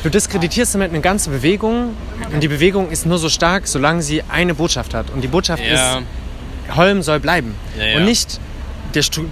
[0.03, 1.95] du diskreditierst damit eine ganze Bewegung
[2.31, 5.09] und die Bewegung ist nur so stark, solange sie eine Botschaft hat.
[5.09, 5.97] Und die Botschaft ja.
[5.97, 7.55] ist, Holm soll bleiben.
[7.77, 7.97] Ja, ja.
[7.97, 8.39] Und nicht,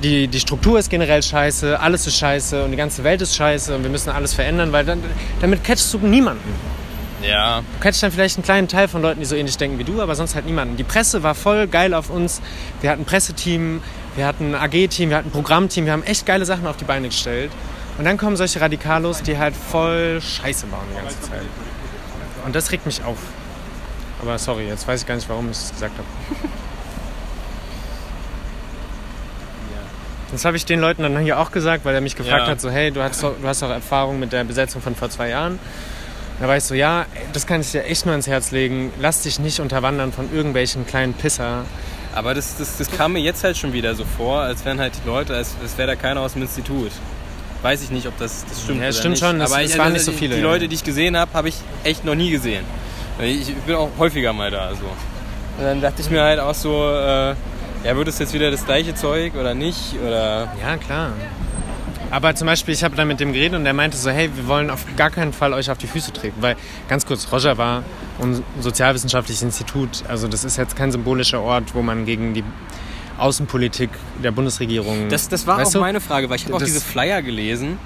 [0.04, 3.76] die, die Struktur ist generell scheiße, alles ist scheiße und die ganze Welt ist scheiße
[3.76, 5.04] und wir müssen alles verändern, weil dann,
[5.42, 6.54] damit catchst du niemanden.
[7.22, 7.62] Ja.
[7.62, 10.02] Du catchst dann vielleicht einen kleinen Teil von Leuten, die so ähnlich denken wie du,
[10.02, 10.78] aber sonst halt niemanden.
[10.78, 12.42] Die Presse war voll geil auf uns.
[12.82, 13.82] Wir hatten ein Presseteam,
[14.18, 16.84] wir hatten ein AG-Team, wir hatten ein Programmteam, wir haben echt geile Sachen auf die
[16.86, 17.52] Beine gestellt.
[17.98, 21.42] Und dann kommen solche Radikalos, die halt voll Scheiße bauen die ganze Zeit.
[22.46, 23.18] Und das regt mich auf.
[24.22, 26.08] Aber sorry, jetzt weiß ich gar nicht, warum ich das gesagt habe.
[30.30, 32.52] Das habe ich den Leuten dann hier auch gesagt, weil er mich gefragt Ja.
[32.52, 35.10] hat, so hey, du hast, doch, du hast doch Erfahrung mit der Besetzung von vor
[35.10, 35.58] zwei Jahren.
[36.42, 38.92] Da war ich so, ja, das kann ich dir echt nur ins Herz legen.
[39.00, 41.64] Lass dich nicht unterwandern von irgendwelchen kleinen Pisser.
[42.18, 44.94] Aber das, das, das kam mir jetzt halt schon wieder so vor, als wären halt
[45.04, 46.92] die Leute, als, als wäre da keiner aus dem Institut.
[47.62, 48.80] Weiß ich nicht, ob das, das stimmt.
[48.80, 49.20] Ja, oder stimmt nicht.
[49.24, 50.48] schon, es- Aber es ich, waren also nicht so die- viele, Die ja.
[50.48, 52.66] Leute, die ich gesehen habe, habe ich echt noch nie gesehen.
[53.20, 54.70] Ich, ich bin auch häufiger mal da.
[54.72, 54.86] So.
[55.60, 57.36] Und dann dachte ich mir halt auch so, äh,
[57.84, 59.96] ja, wird es jetzt wieder das gleiche Zeug oder nicht?
[60.06, 61.12] Oder Ja, klar.
[62.10, 64.48] Aber zum Beispiel, ich habe dann mit dem geredet und der meinte so, hey, wir
[64.48, 66.42] wollen auf gar keinen Fall euch auf die Füße treten.
[66.42, 66.56] Weil,
[66.88, 67.84] ganz kurz, Roger war
[68.22, 70.04] ein sozialwissenschaftliches Institut.
[70.08, 72.44] Also das ist jetzt kein symbolischer Ort, wo man gegen die
[73.18, 73.90] Außenpolitik
[74.24, 75.10] der Bundesregierung...
[75.10, 75.80] Das, das war auch du?
[75.80, 77.78] meine Frage, weil ich habe auch diese Flyer gelesen,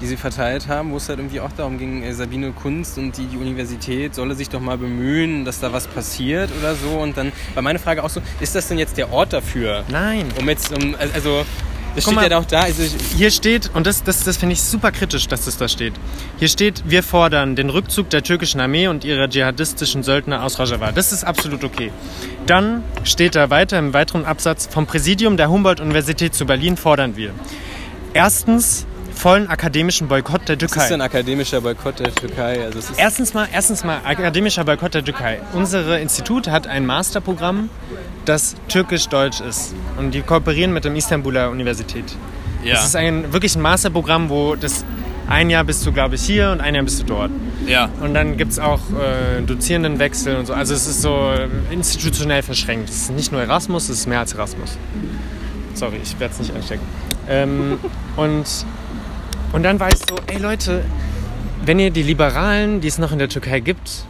[0.00, 3.16] die sie verteilt haben, wo es halt irgendwie auch darum ging, äh, Sabine Kunst und
[3.16, 6.90] die, die Universität solle sich doch mal bemühen, dass da was passiert oder so.
[6.90, 9.84] Und dann war meine Frage auch so, ist das denn jetzt der Ort dafür?
[9.88, 10.26] Nein.
[10.38, 11.44] Um jetzt, um, also,
[11.96, 12.30] das Guck steht mal.
[12.30, 12.60] ja auch da.
[12.60, 12.82] Also,
[13.16, 15.94] Hier steht, und das, das, das finde ich super kritisch, dass das da steht.
[16.38, 20.92] Hier steht, wir fordern den Rückzug der türkischen Armee und ihrer dschihadistischen Söldner aus Rojava.
[20.92, 21.90] Das ist absolut okay.
[22.46, 27.32] Dann steht da weiter im weiteren Absatz, vom Präsidium der Humboldt-Universität zu Berlin fordern wir.
[28.12, 30.94] Erstens, vollen akademischen Boykott der das ist Türkei.
[30.94, 32.62] ein akademischer Boykott der Türkei.
[32.64, 35.40] Also, es ist, Erstens mal, erstens mal akademischer Boykott der Türkei.
[35.52, 37.70] Unser Institut hat ein Masterprogramm,
[38.24, 39.74] das türkisch-deutsch ist.
[39.96, 42.04] Und die kooperieren mit der Istanbuler Universität.
[42.62, 44.84] ja, Das ist ein, wirklich ein Masterprogramm, wo das
[45.28, 47.32] ein Jahr bist du, glaube ich, hier und ein Jahr bist du dort.
[47.66, 47.88] ja.
[48.00, 50.52] Und dann gibt es auch äh, Dozierendenwechsel und so.
[50.54, 52.88] Also es ist so äh, institutionell verschränkt.
[52.90, 54.78] Es ist nicht nur Erasmus, es ist mehr als Erasmus.
[55.74, 56.86] Sorry, ich werde es nicht anstecken.
[57.28, 57.78] Ähm,
[58.16, 58.44] und,
[59.52, 60.84] und dann war ich so, ey Leute,
[61.64, 64.04] wenn ihr die Liberalen, die es noch in der Türkei gibt,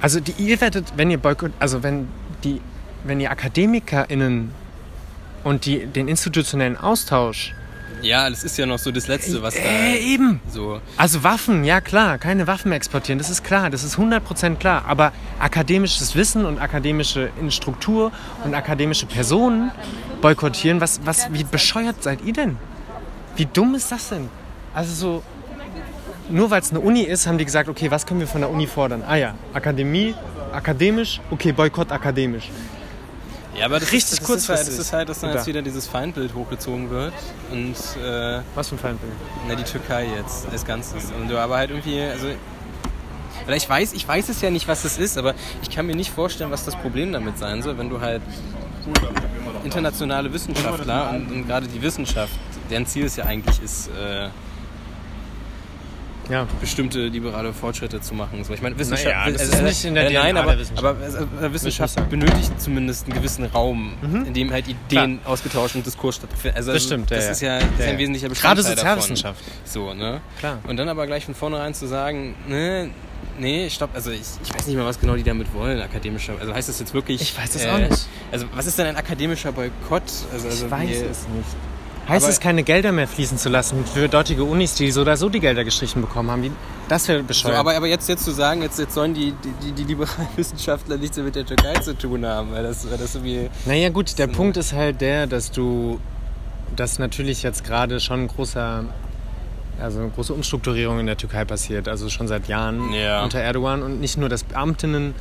[0.00, 2.08] also die, ihr werdet, wenn ihr Boykott, also wenn
[2.44, 2.60] die,
[3.04, 4.50] wenn ihr AkademikerInnen
[5.44, 7.54] und die, den institutionellen Austausch
[8.02, 10.40] ja, das ist ja noch so das Letzte, was da äh, eben.
[10.48, 10.80] so.
[10.96, 14.84] Also Waffen, ja klar, keine Waffen exportieren, das ist klar, das ist 100% klar.
[14.86, 18.10] Aber akademisches Wissen und akademische Struktur
[18.44, 19.70] und akademische Personen
[20.20, 22.56] boykottieren, was, was, wie bescheuert seid ihr denn?
[23.36, 24.28] Wie dumm ist das denn?
[24.74, 25.22] Also so,
[26.30, 28.50] nur weil es eine Uni ist, haben die gesagt, okay, was können wir von der
[28.50, 29.02] Uni fordern?
[29.06, 30.14] Ah ja, Akademie,
[30.52, 32.50] akademisch, okay, Boykott akademisch.
[33.54, 34.78] Ja, aber das Richtig ist, das ist halt, das kurzfristig.
[34.80, 37.12] ist halt, dass dann jetzt wieder dieses Feindbild hochgezogen wird.
[37.50, 39.12] Und äh, Was für ein Feindbild.
[39.46, 41.12] Na, die Türkei jetzt als Ganzes.
[41.20, 42.28] Und du aber halt irgendwie, also.
[43.46, 45.96] Oder ich weiß, ich weiß es ja nicht, was das ist, aber ich kann mir
[45.96, 48.22] nicht vorstellen, was das Problem damit sein soll, wenn du halt
[49.64, 52.32] internationale Wissenschaftler und, und gerade die Wissenschaft,
[52.70, 54.28] deren Ziel es ja eigentlich ist, äh,
[56.30, 56.46] Ja.
[56.60, 58.44] bestimmte liberale Fortschritte zu machen.
[58.44, 60.84] So, ich meine, Wissenschaft, Naja, das ist nicht in der äh, nein, aber, der Wissenschaft.
[60.86, 64.24] aber äh, Wissenschaft benötigt zumindest einen gewissen Raum, Mhm.
[64.26, 66.56] in dem halt Ideen ausgetauscht und Diskurs stattfinden.
[66.56, 67.30] Also, Das stimmt, das ja.
[67.32, 69.40] ist ja, das ist Ja, ein wesentlicher Bestandteil Gerade Sozialwissenschaft.
[69.40, 69.60] Davon.
[69.64, 70.20] So, ne?
[70.38, 70.58] Klar.
[70.68, 72.90] Und dann aber gleich von vornherein zu sagen, ne,
[73.38, 76.34] nee, stopp, also ich, ich weiß nicht mal, was genau die damit wollen, akademischer.
[76.40, 77.20] Also heißt das jetzt wirklich.
[77.20, 78.06] Ich weiß es auch nicht.
[78.30, 80.02] Also was ist denn ein akademischer Boykott?
[80.32, 81.48] Also, also Ich weiß es nicht.
[82.08, 85.16] Heißt Aber- es, keine Gelder mehr fließen zu lassen für dortige Unis, die so oder
[85.16, 86.42] so die Gelder gestrichen bekommen haben?
[86.42, 86.50] Wie,
[86.88, 87.56] das wäre So, bescheuert.
[87.56, 90.96] aber, aber jetzt, jetzt zu sagen, jetzt, jetzt sollen die, die, die, die liberalen Wissenschaftler
[90.96, 93.48] nichts mehr mit der Türkei zu tun haben, weil das, weil das irgendwie.
[93.66, 96.00] naja gut, der Punkt ist halt der, dass du,
[96.74, 98.84] dass natürlich jetzt gerade schon ein großer,
[99.80, 103.22] also eine große Umstrukturierung in der Türkei passiert, also schon seit Jahren Ja.
[103.22, 105.14] unter Erdogan und nicht nur, dass Beamtinnen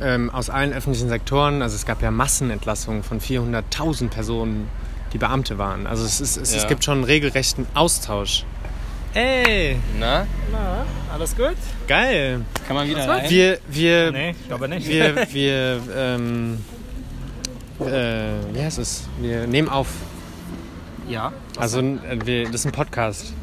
[0.00, 4.68] ähm, aus allen öffentlichen Sektoren, also es gab ja Massenentlassungen von 400.000 Personen,
[5.12, 5.86] die Beamte waren.
[5.86, 6.68] Also es, ist, es, es Ja.
[6.68, 8.44] gibt schon einen regelrechten Austausch.
[9.14, 10.26] Ey, Na?
[10.50, 11.54] Na, alles gut?
[11.86, 12.40] geil.
[12.66, 13.28] Kann man wieder rein?
[13.28, 14.88] Wir, wir, Nee, ich glaube nicht.
[14.88, 16.64] wir, wir, ähm,
[17.80, 19.04] äh, wie heißt es?
[19.20, 19.88] Wir nehmen auf.
[21.08, 21.32] ja.
[21.58, 21.94] Also, äh,
[22.24, 23.34] wir, das ist ein Podcast.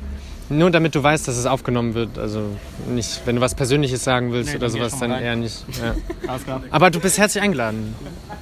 [0.49, 2.17] Nur damit du weißt, dass es aufgenommen wird.
[2.17, 2.41] Also
[2.87, 5.23] nicht, wenn du was Persönliches sagen willst Nee, oder sowas, dann rein.
[5.23, 5.63] eher nicht.
[5.79, 5.95] Ja.
[6.27, 6.61] Alles klar.
[6.71, 7.93] Aber du bist herzlich eingeladen.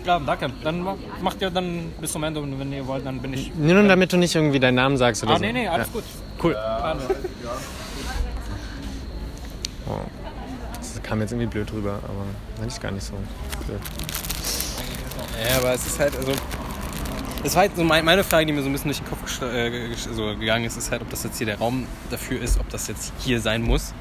[0.05, 0.49] Ja, danke.
[0.63, 3.51] Dann ma- macht ihr dann bis zum Ende und wenn ihr wollt, dann bin ich.
[3.55, 5.41] Nur damit du nicht irgendwie deinen Namen sagst oder Ah, so.
[5.41, 5.93] nee, nee, alles ja.
[5.93, 6.03] gut.
[6.41, 6.53] Cool.
[6.53, 7.01] Gerne.
[9.89, 9.99] Oh.
[10.77, 13.13] Das kam jetzt irgendwie blöd rüber, aber eigentlich gar nicht so
[13.65, 13.79] blöd.
[15.49, 16.31] Ja, aber es ist halt, also.
[17.47, 19.41] Das war halt so mein- meine Frage, die mir so ein bisschen durch den Kopf
[19.41, 22.89] äh, gegangen ist, ist halt, ob das jetzt hier der Raum dafür ist, ob das
[22.89, 23.93] jetzt hier sein muss.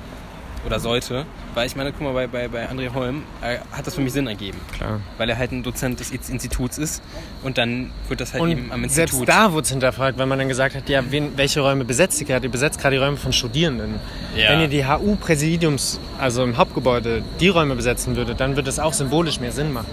[0.67, 1.25] Oder sollte.
[1.55, 4.13] Weil ich meine, guck mal, bei, bei, bei André Holm äh, hat das für mich
[4.13, 4.59] Sinn ergeben.
[4.77, 5.01] Klar.
[5.17, 7.03] Weil er halt ein Dozent des Instituts ist
[7.43, 9.11] und dann wird das halt eben am Und Institut.
[9.11, 12.21] selbst da wurde es hinterfragt, weil man dann gesagt hat, ja, wen, welche Räume besetzt
[12.21, 12.47] ihr gerade?
[12.47, 13.95] Ihr besetzt gerade die Räume von Studierenden.
[14.37, 14.51] Ja.
[14.51, 18.93] Wenn ihr die HU-Präsidiums, also im Hauptgebäude, die Räume besetzen würdet, dann würde es auch
[18.93, 19.87] symbolisch mehr Sinn machen.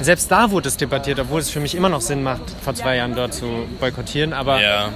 [0.00, 2.96] Selbst da wurde es debattiert, obwohl es für mich immer noch Sinn macht, vor zwei
[2.96, 4.32] Jahren dort zu boykottieren.
[4.32, 4.90] Aber ja.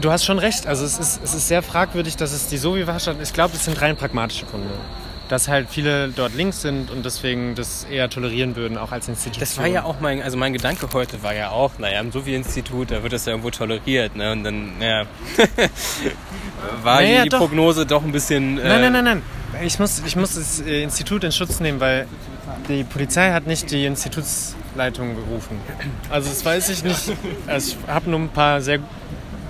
[0.00, 0.66] Du hast schon recht.
[0.66, 3.54] Also es ist, es ist sehr fragwürdig, dass es die so wie Warstadt, ich glaube,
[3.54, 4.68] es sind rein pragmatische Gründe.
[5.28, 9.40] Dass halt viele dort links sind und deswegen das eher tolerieren würden, auch als Institution.
[9.40, 12.92] Das war ja auch mein, also mein Gedanke heute war ja auch, naja, im Sovi-Institut,
[12.92, 14.30] da wird das ja irgendwo toleriert, ne?
[14.30, 15.06] Und dann, naja,
[16.82, 17.38] war Naja, die doch.
[17.38, 18.58] Prognose doch ein bisschen.
[18.58, 19.22] Äh, Nein, nein, nein, nein.
[19.64, 22.06] Ich muss, ich muss das äh, Institut in Schutz nehmen, weil
[22.68, 25.58] die Polizei hat nicht die Institutsleitung gerufen.
[26.10, 27.12] Also das weiß ich nicht.
[27.46, 28.78] Also ich habe nur ein paar sehr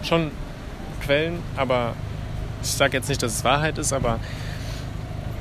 [0.06, 0.30] schon
[1.04, 1.94] Quellen, aber
[2.62, 4.18] ich sage jetzt nicht, dass es Wahrheit ist, aber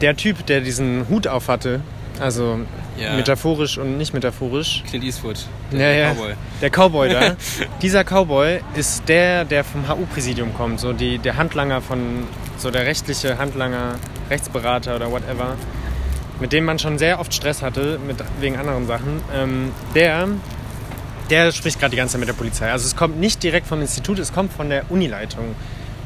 [0.01, 1.81] der Typ, der diesen Hut auf hatte,
[2.19, 2.59] also
[2.97, 3.13] Ja.
[3.15, 5.37] metaphorisch und nicht metaphorisch, Clint Eastwood,
[5.71, 6.11] ja, der ja.
[6.13, 6.33] Cowboy.
[6.61, 7.35] Der Cowboy da.
[7.81, 10.79] Dieser Cowboy ist der, der vom HU-Präsidium kommt.
[10.79, 12.25] So die, der Handlanger von,
[12.57, 13.95] so der rechtliche Handlanger,
[14.29, 15.55] Rechtsberater oder whatever.
[16.39, 19.21] Mit dem man schon sehr oft Stress hatte, mit, wegen anderen Sachen.
[19.33, 20.27] Ähm, der,
[21.29, 22.71] der spricht gerade die ganze Zeit mit der Polizei.
[22.71, 25.55] Also es kommt nicht direkt vom Institut, es kommt von der Unileitung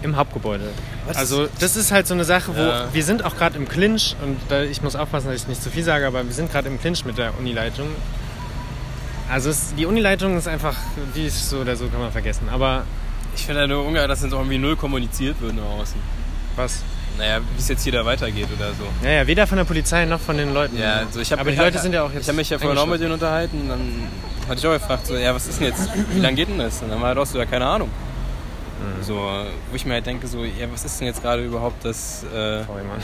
[0.02, 0.64] im Hauptgebäude.
[1.08, 1.18] Was?
[1.18, 2.88] Also das ist halt so eine Sache, wo Ja.
[2.94, 5.70] wir sind auch gerade im Clinch und da, ich muss aufpassen, dass ich nicht zu
[5.70, 7.88] viel sage, aber wir sind gerade im Clinch mit der Unileitung.
[9.30, 10.76] Also es, die Unileitung ist einfach,
[11.16, 12.48] die ist so oder so, kann man vergessen.
[12.52, 12.84] Aber
[13.36, 16.00] Ich finde halt nur ungeil, dass jetzt auch irgendwie null kommuniziert wird nach außen.
[16.56, 16.82] was?
[17.18, 18.86] Naja, wie es jetzt hier da weitergeht oder so.
[19.06, 20.80] Ja, ja, weder von der Polizei noch von den Leuten.
[20.80, 22.22] Ja, also ich hab, Aber die Leute sind ja auch jetzt.
[22.24, 23.68] Ich habe mich ja vorhin auch mit denen unterhalten.
[23.68, 23.82] Dann
[24.50, 26.82] hatte ich auch gefragt, so, ja, was ist denn jetzt, wie lange geht denn das?
[26.82, 27.90] Und dann war halt auch so, ja, keine Ahnung.
[28.80, 29.04] Mhm.
[29.04, 32.24] So, wo ich mir halt denke, so, ja, was ist denn jetzt gerade überhaupt das,
[32.24, 33.00] äh, Sorry, Mann.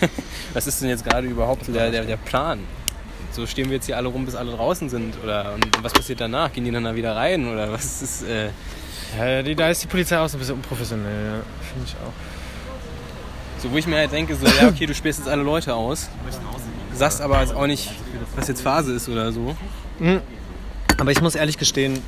[0.52, 2.60] was ist denn jetzt gerade überhaupt der, der, der Plan?
[3.32, 5.14] So stehen wir jetzt hier alle rum, bis alle draußen sind?
[5.22, 6.52] Oder und was passiert danach?
[6.52, 7.48] Gehen die dann da wieder rein?
[7.48, 8.48] Oder was ist, äh,
[9.18, 11.42] Ja, die, da ist die Polizei auch so ein bisschen unprofessionell, ja.
[11.72, 13.62] Finde ich auch.
[13.62, 16.08] so, wo ich mir halt denke, so, ja, okay, du spielst jetzt alle Leute aus.
[16.94, 17.90] Sagst aber jetzt auch nicht,
[18.34, 19.56] was jetzt Phase ist oder so.
[21.00, 21.98] Aber ich muss ehrlich gestehen,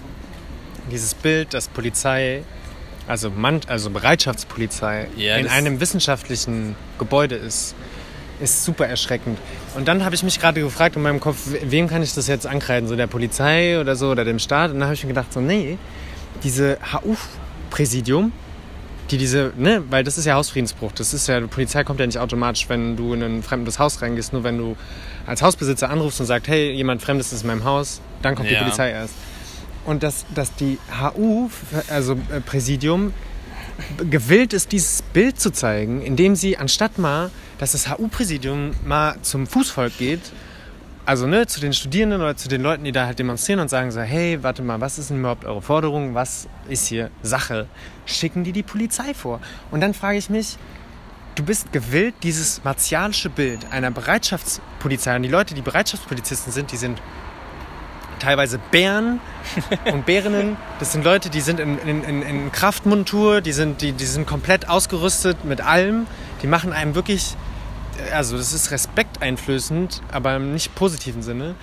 [0.91, 2.43] dieses Bild, dass Polizei,
[3.09, 7.75] also, Mann, also Bereitschaftspolizei, Ja, in einem wissenschaftlichen Gebäude ist,
[8.41, 9.39] ist super erschreckend.
[9.77, 12.27] Und dann habe ich mich gerade gefragt in meinem Kopf, we- wem kann ich das
[12.27, 12.89] jetzt ankreiden?
[12.89, 14.71] So der Polizei oder so oder dem Staat?
[14.73, 15.79] Und dann habe ich mir gedacht, so, nee,
[16.43, 18.33] diese HU-Präsidium,
[19.11, 20.93] die diese, ne, weil das ist ja Hausfriedensbruch.
[20.93, 24.03] Das ist ja, die Polizei kommt ja nicht automatisch, wenn du in ein fremdes Haus
[24.03, 24.77] reingehst, nur wenn du
[25.27, 28.55] als Hausbesitzer anrufst und sagst, hey, jemand Fremdes ist in meinem Haus, dann kommt die
[28.55, 28.63] Ja.
[28.63, 29.15] Polizei erst.
[29.85, 31.51] Und dass, dass die HU,
[31.89, 33.13] also äh, Präsidium,
[34.11, 39.47] gewillt ist, dieses Bild zu zeigen, indem sie anstatt mal, dass das HU-Präsidium mal zum
[39.47, 40.21] Fußvolk geht,
[41.05, 43.91] also ne, zu den Studierenden oder zu den Leuten, die da halt demonstrieren und sagen
[43.91, 46.15] so, hey, warte mal, was ist denn überhaupt eure Forderung?
[46.15, 47.67] Was ist hier Sache?
[48.07, 49.41] Schicken die die Polizei vor.
[49.73, 50.59] Und dann frage ich mich,
[51.35, 56.77] du bist gewillt, dieses martialische Bild einer Bereitschaftspolizei und die Leute, die Bereitschaftspolizisten sind, die
[56.77, 57.01] sind
[58.23, 59.21] teilweise Bären
[59.93, 60.57] und Bärinnen.
[60.79, 64.69] Das sind Leute, die sind in, in, in, Kraftmontur, die sind, die, die sind komplett
[64.69, 66.07] ausgerüstet mit allem.
[66.43, 67.35] Die machen einem wirklich,
[68.13, 71.55] also das ist respekteinflößend, aber im nicht positiven Sinne.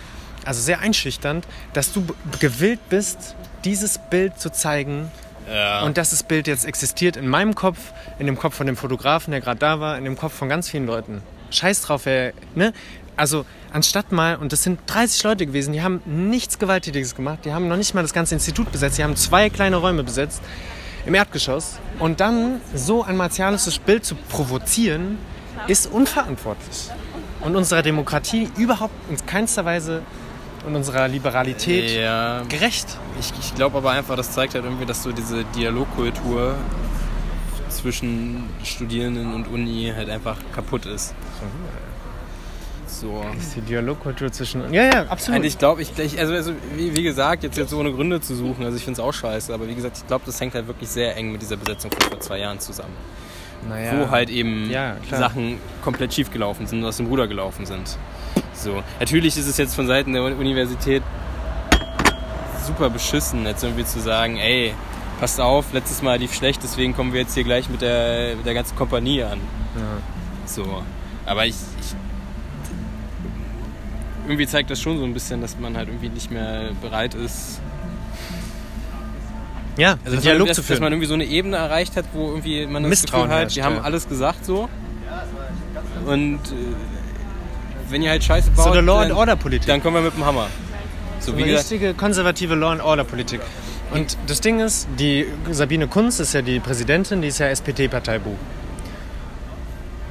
[0.45, 2.05] Also sehr einschüchternd, dass du
[2.39, 5.11] gewillt bist, dieses Bild zu zeigen
[5.51, 5.83] Ja.
[5.83, 7.77] und dass das Bild jetzt existiert in meinem Kopf,
[8.19, 10.69] in dem Kopf von dem Fotografen, der gerade da war, in dem Kopf von ganz
[10.69, 11.21] vielen Leuten.
[11.51, 12.73] Scheiß drauf, wer, ne?
[13.19, 17.51] Also, anstatt mal, und das sind 30 Leute gewesen, die haben nichts Gewalttätiges gemacht, die
[17.51, 20.41] haben noch nicht mal das ganze Institut besetzt, die haben zwei kleine Räume besetzt
[21.05, 21.79] im Erdgeschoss.
[21.99, 25.17] Und dann so ein martialisches Bild zu provozieren,
[25.67, 26.91] ist unverantwortlich.
[27.41, 30.01] Und unserer Demokratie überhaupt in keinster Weise
[30.65, 32.43] und unserer Liberalität ja.
[32.43, 32.87] gerecht.
[33.19, 36.55] Ich, ich glaube aber einfach, das zeigt halt irgendwie, dass so diese Dialogkultur
[37.67, 41.13] zwischen Studierenden und Uni halt einfach kaputt ist.
[42.99, 43.23] So.
[43.37, 44.73] ist die Dialogkultur zwischen.
[44.73, 45.39] Ja, ja, absolut.
[45.39, 48.35] Und ich glaube, ich, ich, also, also wie, wie gesagt, jetzt, jetzt ohne Gründe zu
[48.35, 50.67] suchen, also ich finde es auch scheiße, aber wie gesagt, ich glaube, das hängt halt
[50.67, 52.93] wirklich sehr eng mit dieser Besetzung von vor zwei Jahren zusammen.
[53.67, 53.93] naja.
[53.99, 54.95] Wo halt eben Ja.
[55.09, 57.97] Sachen komplett schief gelaufen sind und aus dem Ruder gelaufen sind.
[58.53, 58.83] So.
[58.99, 61.03] Natürlich ist es jetzt von Seiten der Universität
[62.65, 64.73] super beschissen, jetzt irgendwie zu sagen, ey,
[65.19, 68.45] passt auf, letztes Mal lief schlecht, deswegen kommen wir jetzt hier gleich mit der, mit
[68.45, 69.39] der ganzen Kompanie an.
[69.75, 69.81] Ja.
[70.45, 70.83] So.
[71.25, 71.95] Aber ich, ich.
[74.29, 77.59] Irgendwie zeigt das schon so ein bisschen, dass man halt irgendwie nicht mehr bereit ist.
[79.75, 80.93] Ja, Also dass, Dialog man, zu dass, dass man führen.
[80.93, 83.63] irgendwie so eine Ebene erreicht hat, wo irgendwie man das Misstrauen Gefühl hat, herrscht, wir
[83.63, 84.69] haben alles gesagt so.
[86.05, 86.53] und äh,
[87.89, 89.67] wenn ihr halt Scheiße baut, So eine Law and dann, Order Politik.
[89.67, 90.47] dann kommen wir mit dem Hammer.
[91.19, 93.41] So, wie eine gesagt, richtige konservative Law and Order Politik.
[93.91, 98.35] Und das Ding ist, die Sabine Kunz ist ja die Präsidentin, die ist ja SPD-Parteibuch.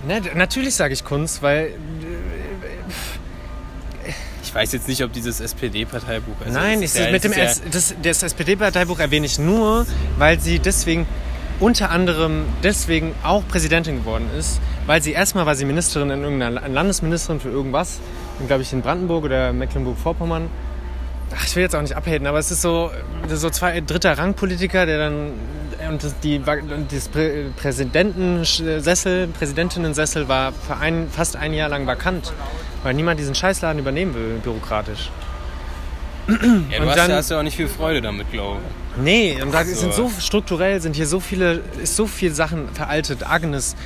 [0.09, 1.71] Ne, natürlich sage ich Kunz, weil
[4.49, 6.35] ich weiß jetzt nicht, ob dieses SPD-Parteibuch.
[6.43, 10.59] Also Nein, ist ja- mit dem ja, das, das SPD-Parteibuch erwähne ich nur, weil sie
[10.59, 11.07] deswegen
[11.61, 16.67] unter anderem deswegen auch Präsidentin geworden ist, weil sie erstmal war sie Ministerin in irgendeiner
[16.67, 17.99] Landesministerin für irgendwas,
[18.47, 20.49] glaube ich in Brandenburg oder Mecklenburg-Vorpommern.
[21.37, 22.91] Ach, ich will jetzt auch nicht abhaten, aber es ist so,
[23.29, 25.33] so zwei dritter Rangpolitiker, der dann
[25.91, 31.87] und das, die, und das Prä Präsidentensessel, Präsidentinnensessel war für ein, fast ein Jahr lang
[31.87, 32.33] vakant,
[32.83, 35.11] weil niemand diesen Scheißladen übernehmen will, bürokratisch.
[36.29, 38.59] ja, du und hast, dann- ja, hast ja auch nicht viel Freude damit, glaube
[38.97, 39.03] ich.
[39.03, 43.23] Nee, und da sind so strukturell sind hier so viele, ist so viel Sachen veraltet.
[43.29, 43.77] Agnes,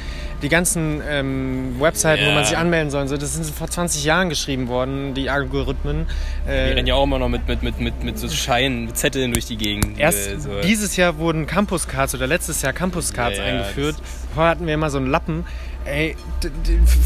[0.40, 2.34] die ganzen ähm, Webseiten, wo Ja.
[2.34, 6.06] man sich anmelden soll, so, das sind vor 20 Jahren geschrieben worden, die Algorithmen.
[6.46, 8.96] Wir Äh, rennen ja auch immer noch mit, mit, mit, mit, mit so Scheinen, mit
[8.96, 9.98] Zetteln durch die Gegend.
[10.00, 13.50] erst wir so, dieses Jahr wurden Campus Cards oder letztes Jahr Campus Cards Ja, ja,
[13.52, 13.96] eingeführt.
[14.34, 15.44] Vorher hatten wir immer so einen Lappen.
[15.84, 16.16] Ey,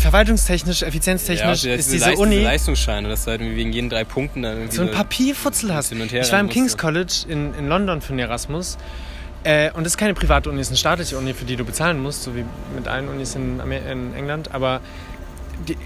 [0.01, 3.89] verwaltungstechnisch, ja, effizienztechnisch diese ist diese Leist- Uni Diese Leistungsscheine, dass du halt wegen jeden
[3.91, 5.89] drei Punkten dann irgendwie so ein Papierfutzel hast.
[5.91, 6.77] hin und her Ich war im King's.
[6.77, 8.77] College in, in London für den Erasmus.
[9.45, 11.65] Äh, und das ist keine private Uni, es ist eine staatliche Uni, für die du
[11.65, 14.53] bezahlen musst, so wie mit allen Unis in, in England.
[14.55, 14.81] Aber
[15.69, 15.77] die,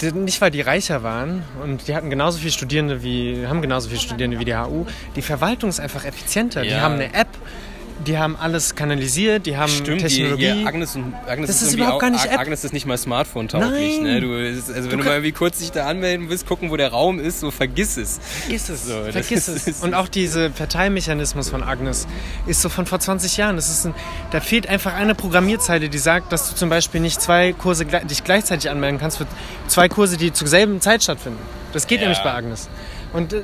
[0.00, 3.62] die, die, nicht, weil die reicher waren und die hatten genauso viele Studierende wie, haben
[3.62, 4.84] genauso viele Studierende wie die HU.
[5.16, 6.62] Die Verwaltung ist einfach effizienter.
[6.62, 6.80] Die Ja.
[6.80, 7.28] haben eine App,
[8.06, 10.52] die haben alles kanalisiert, die haben Stimmt, die, Technologie.
[10.52, 12.38] hier Agnes, und, Agnes Das ist irgendwie überhaupt gar nicht App.
[12.38, 13.96] Agnes ist nicht mal Smartphone-tauglich.
[14.00, 14.02] Nein.
[14.02, 14.20] Ne?
[14.20, 16.76] Du, ist- also wenn Du du, mal irgendwie kurz dich da anmelden willst, gucken, wo
[16.76, 18.18] der Raum ist, so vergiss es.
[18.42, 18.86] Vergiss es.
[18.86, 19.80] So, vergiss ist- es.
[19.82, 22.06] Und auch dieser Verteilmechanismus von Agnes
[22.46, 23.56] ist so von vor 20 Jahren.
[23.56, 23.94] Das ist ein,
[24.30, 28.24] da fehlt einfach eine Programmierzeile, die sagt, dass du zum Beispiel nicht zwei Kurse dich
[28.24, 29.26] gleichzeitig anmelden kannst für
[29.68, 31.38] zwei Kurse, die zur selben Zeit stattfinden.
[31.72, 32.06] Das geht Ja.
[32.08, 32.68] nämlich bei Agnes.
[33.12, 33.42] Und äh,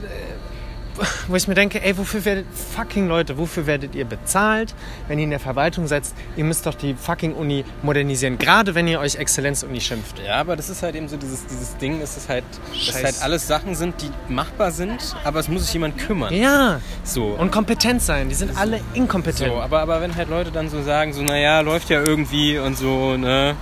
[1.28, 4.74] wo ich mir denke, ey, wofür werdet, fucking Leute, wofür werdet ihr bezahlt,
[5.08, 6.04] wenn ihr in der Verwaltung seid?
[6.36, 10.20] Ihr müsst doch die fucking Uni modernisieren, gerade wenn ihr euch Exzellenzuni schimpft.
[10.24, 12.44] Ja, aber das ist halt eben so dieses, dieses Ding, dass es halt,
[12.86, 16.32] dass halt alles Sachen sind, die machbar sind, aber es muss sich jemand kümmern.
[16.32, 17.26] Ja, So.
[17.38, 18.28] und kompetent sein.
[18.28, 19.52] Die sind alle inkompetent.
[19.52, 22.76] So, aber, aber wenn halt Leute dann so sagen, so, naja, läuft ja irgendwie und
[22.78, 23.54] so, ne?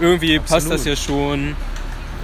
[0.00, 1.54] Irgendwie passt das ja schon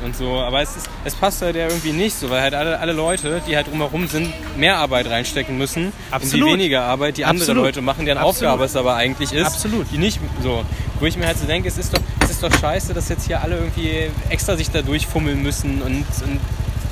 [0.05, 0.41] und so.
[0.41, 3.41] Aber es, ist, es passt halt ja irgendwie nicht so, weil halt alle, alle Leute,
[3.47, 5.93] die halt drumherum sind, mehr Arbeit reinstecken müssen.
[6.11, 6.33] Absolut.
[6.33, 7.65] Und die weniger Arbeit, die andere Absolut.
[7.65, 8.53] Leute machen, deren Absolut.
[8.53, 9.47] Aufgabe es aber eigentlich ist.
[9.47, 9.87] Absolut.
[9.93, 10.65] Die nicht so.
[11.01, 13.27] Wo ich mir halt so denke, es ist doch, es ist doch scheiße, dass jetzt
[13.27, 16.41] hier alle irgendwie extra sich da durchfummeln müssen und, und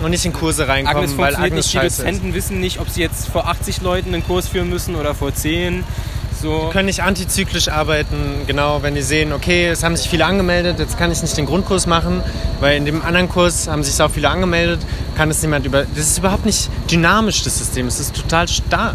[0.05, 1.69] Und nicht in Kurse reinkommen, Agnes weil Agnes nicht.
[1.69, 1.99] Die scheiße ist.
[2.01, 5.35] Dozenten wissen nicht, ob sie jetzt vor 80 Leuten einen Kurs führen müssen oder vor
[5.35, 5.85] 10.
[6.45, 6.69] So.
[6.73, 10.99] können nicht antizyklisch arbeiten, genau, wenn die sehen, okay, es haben sich viele angemeldet, jetzt
[10.99, 12.23] kann ich nicht den Grundkurs machen,
[12.61, 14.81] weil in dem anderen Kurs haben sich auch viele angemeldet,
[15.17, 15.85] kann es niemand über...
[15.85, 18.95] Das ist überhaupt nicht dynamisch, das System, es ist total starr.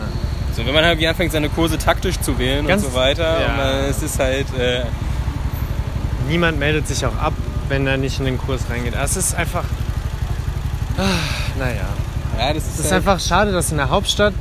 [0.55, 3.41] So, wenn man halt irgendwie anfängt, seine Kurse taktisch zu wählen Ganz- und so weiter,
[3.41, 3.47] ja.
[3.47, 4.83] und es ist halt, äh,
[6.29, 7.33] Niemand meldet sich auch ab,
[7.69, 8.93] wenn er nicht in den Kurs reingeht.
[8.93, 9.63] Es ist einfach...
[10.95, 11.01] Ah,
[11.57, 11.87] naja.
[12.37, 14.35] ja, das ist, Es ist halt, einfach schade, dass in der Hauptstadt,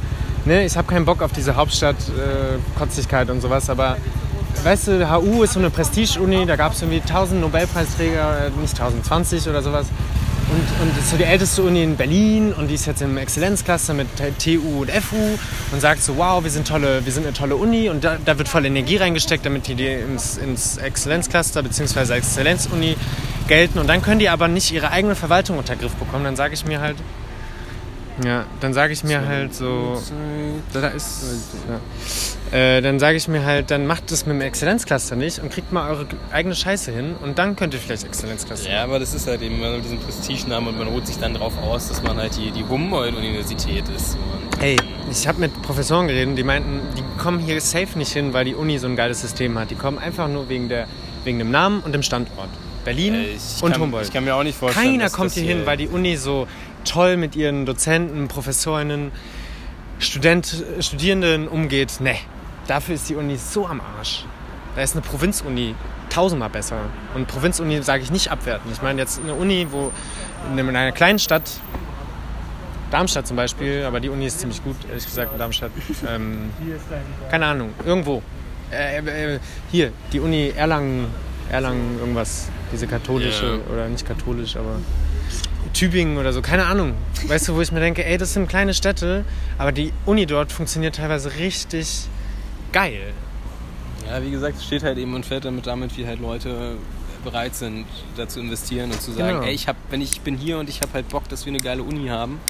[0.49, 3.97] ne, ich habe keinen Bock auf diese Hauptstadt-Kotzigkeit und sowas, aber
[4.65, 8.73] weißt du, HU ist so eine Prestige-Uni, da gab es irgendwie 1000 Nobelpreisträger, äh, nicht
[8.73, 9.87] 1020 oder sowas.
[10.51, 13.93] Und, und ist so die älteste Uni in Berlin und die ist jetzt im Exzellenzcluster
[13.93, 14.07] mit
[14.39, 15.39] TU und FU
[15.73, 18.39] und sagt so, wow, wir sind, tolle, wir sind eine tolle Uni und da, da
[18.39, 22.15] wird voll Energie reingesteckt, damit die, die ins, ins Exzellenzcluster bzw.
[22.15, 22.97] Exzellenzuni
[23.47, 23.79] gelten.
[23.79, 26.25] Und dann können die aber nicht ihre eigene Verwaltung unter Griff bekommen.
[26.25, 26.97] Dann sage ich mir halt,
[28.25, 30.03] ja, dann sage ich mir halt so,
[30.73, 31.25] da ist,
[32.53, 32.59] ja.
[32.59, 35.73] äh, dann sage ich mir halt, dann macht das mit dem Exzellenzcluster nicht und kriegt
[35.73, 38.71] mal eure eigene Scheiße hin und dann könnt ihr vielleicht Exzellenzcluster.
[38.71, 41.53] ja, aber das ist halt eben mit diesem Prestigenamen und man ruht sich dann drauf
[41.63, 44.17] aus, dass man halt die, die Humboldt-Universität ist.
[44.59, 44.77] Hey,
[45.11, 48.55] ich habe mit Professoren geredet, die meinten, die kommen hier safe nicht hin, weil die
[48.55, 49.71] Uni so ein geiles System hat.
[49.71, 50.89] Die kommen einfach nur wegen, der,
[51.23, 52.49] wegen dem Namen und dem Standort.
[52.85, 54.07] Berlin Äh, und kann, Humboldt.
[54.07, 56.47] Ich kann mir auch nicht vorstellen, Keiner kommt hier hin, weil die Uni so
[56.89, 59.13] toll mit ihren Dozenten, Professorinnen,
[59.99, 61.99] Student, Studierenden umgeht.
[62.01, 62.19] Nee,
[62.67, 64.25] dafür ist die Uni so am Arsch.
[64.75, 65.75] Da ist eine Provinzuni
[66.11, 66.79] tausendmal besser.
[67.15, 68.71] Und Provinzuni sage ich nicht abwerten.
[68.73, 69.93] Ich meine jetzt eine Uni, wo
[70.51, 71.51] in einer kleinen Stadt,
[72.91, 75.73] Darmstadt zum Beispiel, aber die Uni ist ziemlich gut, ehrlich gesagt, in Darmstadt.
[76.09, 76.51] Ähm,
[77.31, 78.23] keine Ahnung, irgendwo.
[78.71, 79.39] Äh, äh,
[79.71, 81.07] hier, die Uni Erlangen,
[81.51, 83.73] Erlangen irgendwas, diese katholische, Ja.
[83.73, 84.77] oder nicht katholisch, aber
[85.79, 86.95] Tübingen oder so, keine Ahnung.
[87.29, 89.25] Weißt du, wo ich mir denke, ey, das sind kleine Städte,
[89.59, 92.07] aber die Uni dort funktioniert teilweise richtig
[92.73, 93.13] geil.
[94.09, 96.73] Ja, wie gesagt, es steht halt eben und fällt damit damit, wie halt Leute
[97.23, 97.85] bereit sind,
[98.17, 99.43] da zu investieren und zu sagen, Genau.
[99.47, 101.61] ey, ich hab, wenn ich bin hier und ich habe halt Bock, dass wir eine
[101.63, 102.41] geile Uni haben.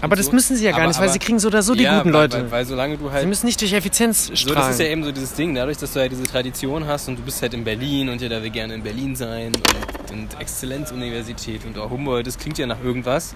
[0.00, 0.32] Aber das so.
[0.32, 1.98] müssen sie ja gar Aber- nicht, weil aber- sie kriegen so oder so die ja,
[1.98, 2.42] guten weil, Leute.
[2.42, 4.70] Weil, weil solange du halt sie müssen nicht durch Effizienz So, das strahlen.
[4.70, 7.22] ist ja eben so dieses Ding, dadurch, dass du halt diese Tradition hast und du
[7.22, 9.62] bist halt in Berlin und jeder will gerne in Berlin sein und,
[10.10, 13.34] und Exzellenzuniversität und auch Humboldt, das klingt ja nach irgendwas,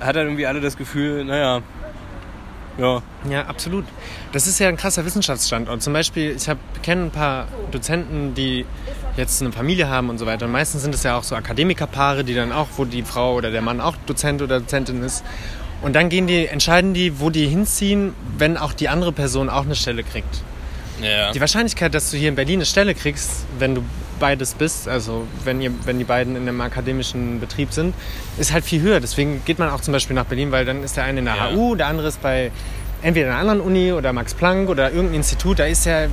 [0.00, 1.62] hat halt irgendwie alle das Gefühl, naja,
[2.78, 3.84] ja, Ja, absolut.
[4.32, 5.82] Das ist ja ein krasser Wissenschaftsstandort.
[5.82, 6.48] Zum Beispiel, ich
[6.82, 8.64] kenne ein paar Dozenten, die
[9.16, 10.46] jetzt eine Familie haben und so weiter.
[10.46, 13.50] Und meistens sind es ja auch so Akademikerpaare, die dann auch, wo die Frau oder
[13.50, 15.22] der Mann auch Dozent oder Dozentin ist.
[15.82, 19.64] Und dann gehen die, entscheiden die, wo die hinziehen, wenn auch die andere Person auch
[19.64, 20.42] eine Stelle kriegt.
[21.02, 21.32] ja.
[21.32, 23.84] Die Wahrscheinlichkeit, dass du hier in Berlin eine Stelle kriegst, wenn du
[24.18, 27.94] beides bist, also wenn, ihr, wenn die beiden in einem akademischen Betrieb sind,
[28.38, 29.00] ist halt viel höher.
[29.00, 31.36] Deswegen geht man auch zum Beispiel nach Berlin, weil dann ist der eine in der
[31.36, 31.50] Ja.
[31.52, 32.50] HU, der andere ist bei
[33.02, 35.58] entweder einer anderen Uni oder Max Planck oder irgendein Institut.
[35.58, 36.06] Da ist ja,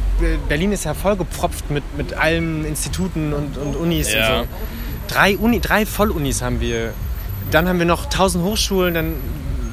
[0.47, 4.39] Berlin ist ja vollgepfropft mit, mit allen Instituten und, und Unis Ja.
[4.41, 5.13] und so.
[5.13, 6.93] Drei, Uni, drei Vollunis haben wir.
[7.51, 9.13] Dann haben wir noch tausend Hochschulen, dann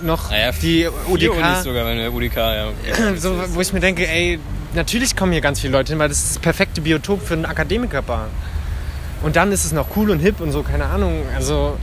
[0.03, 1.31] noch naja, die UDK.
[1.37, 2.69] Unis sogar, wenn der UDK, ja.
[3.17, 4.39] so, wo ich mir denke, ey,
[4.75, 7.47] natürlich kommen hier ganz viele Leute hin, weil das ist das perfekte Biotop für einen
[7.47, 8.29] Akademikerpaar.
[9.23, 11.23] Und dann ist es noch cool und hip und so, keine Ahnung.
[11.35, 11.79] Also,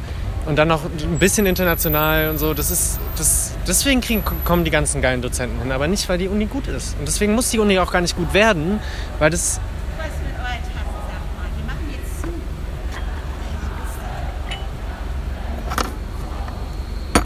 [0.45, 2.53] und dann noch ein bisschen international und so.
[2.53, 6.27] Das ist, das, deswegen kriegen, kommen die ganzen geilen Dozenten hin, aber nicht, weil die
[6.27, 6.95] Uni gut ist.
[6.99, 8.79] Und deswegen muss die Uni auch gar nicht gut werden,
[9.19, 9.59] weil das.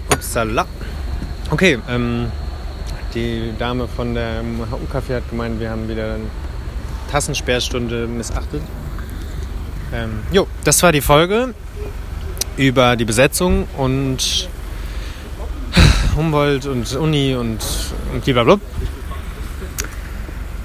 [0.10, 0.66] Upsala.
[1.50, 2.32] Okay, ähm,
[3.18, 4.42] die Dame von der
[4.72, 6.26] HU-Café hat gemeint, wir haben wieder eine
[7.12, 8.62] Tassensperrstunde missachtet.
[9.94, 11.54] Ähm, jo, das war die Folge
[12.58, 14.50] über die Besetzung und
[16.16, 17.60] Humboldt und Uni und,
[18.14, 18.60] und blablabla.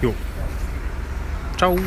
[0.03, 0.15] Jo.
[1.57, 1.79] Ciao.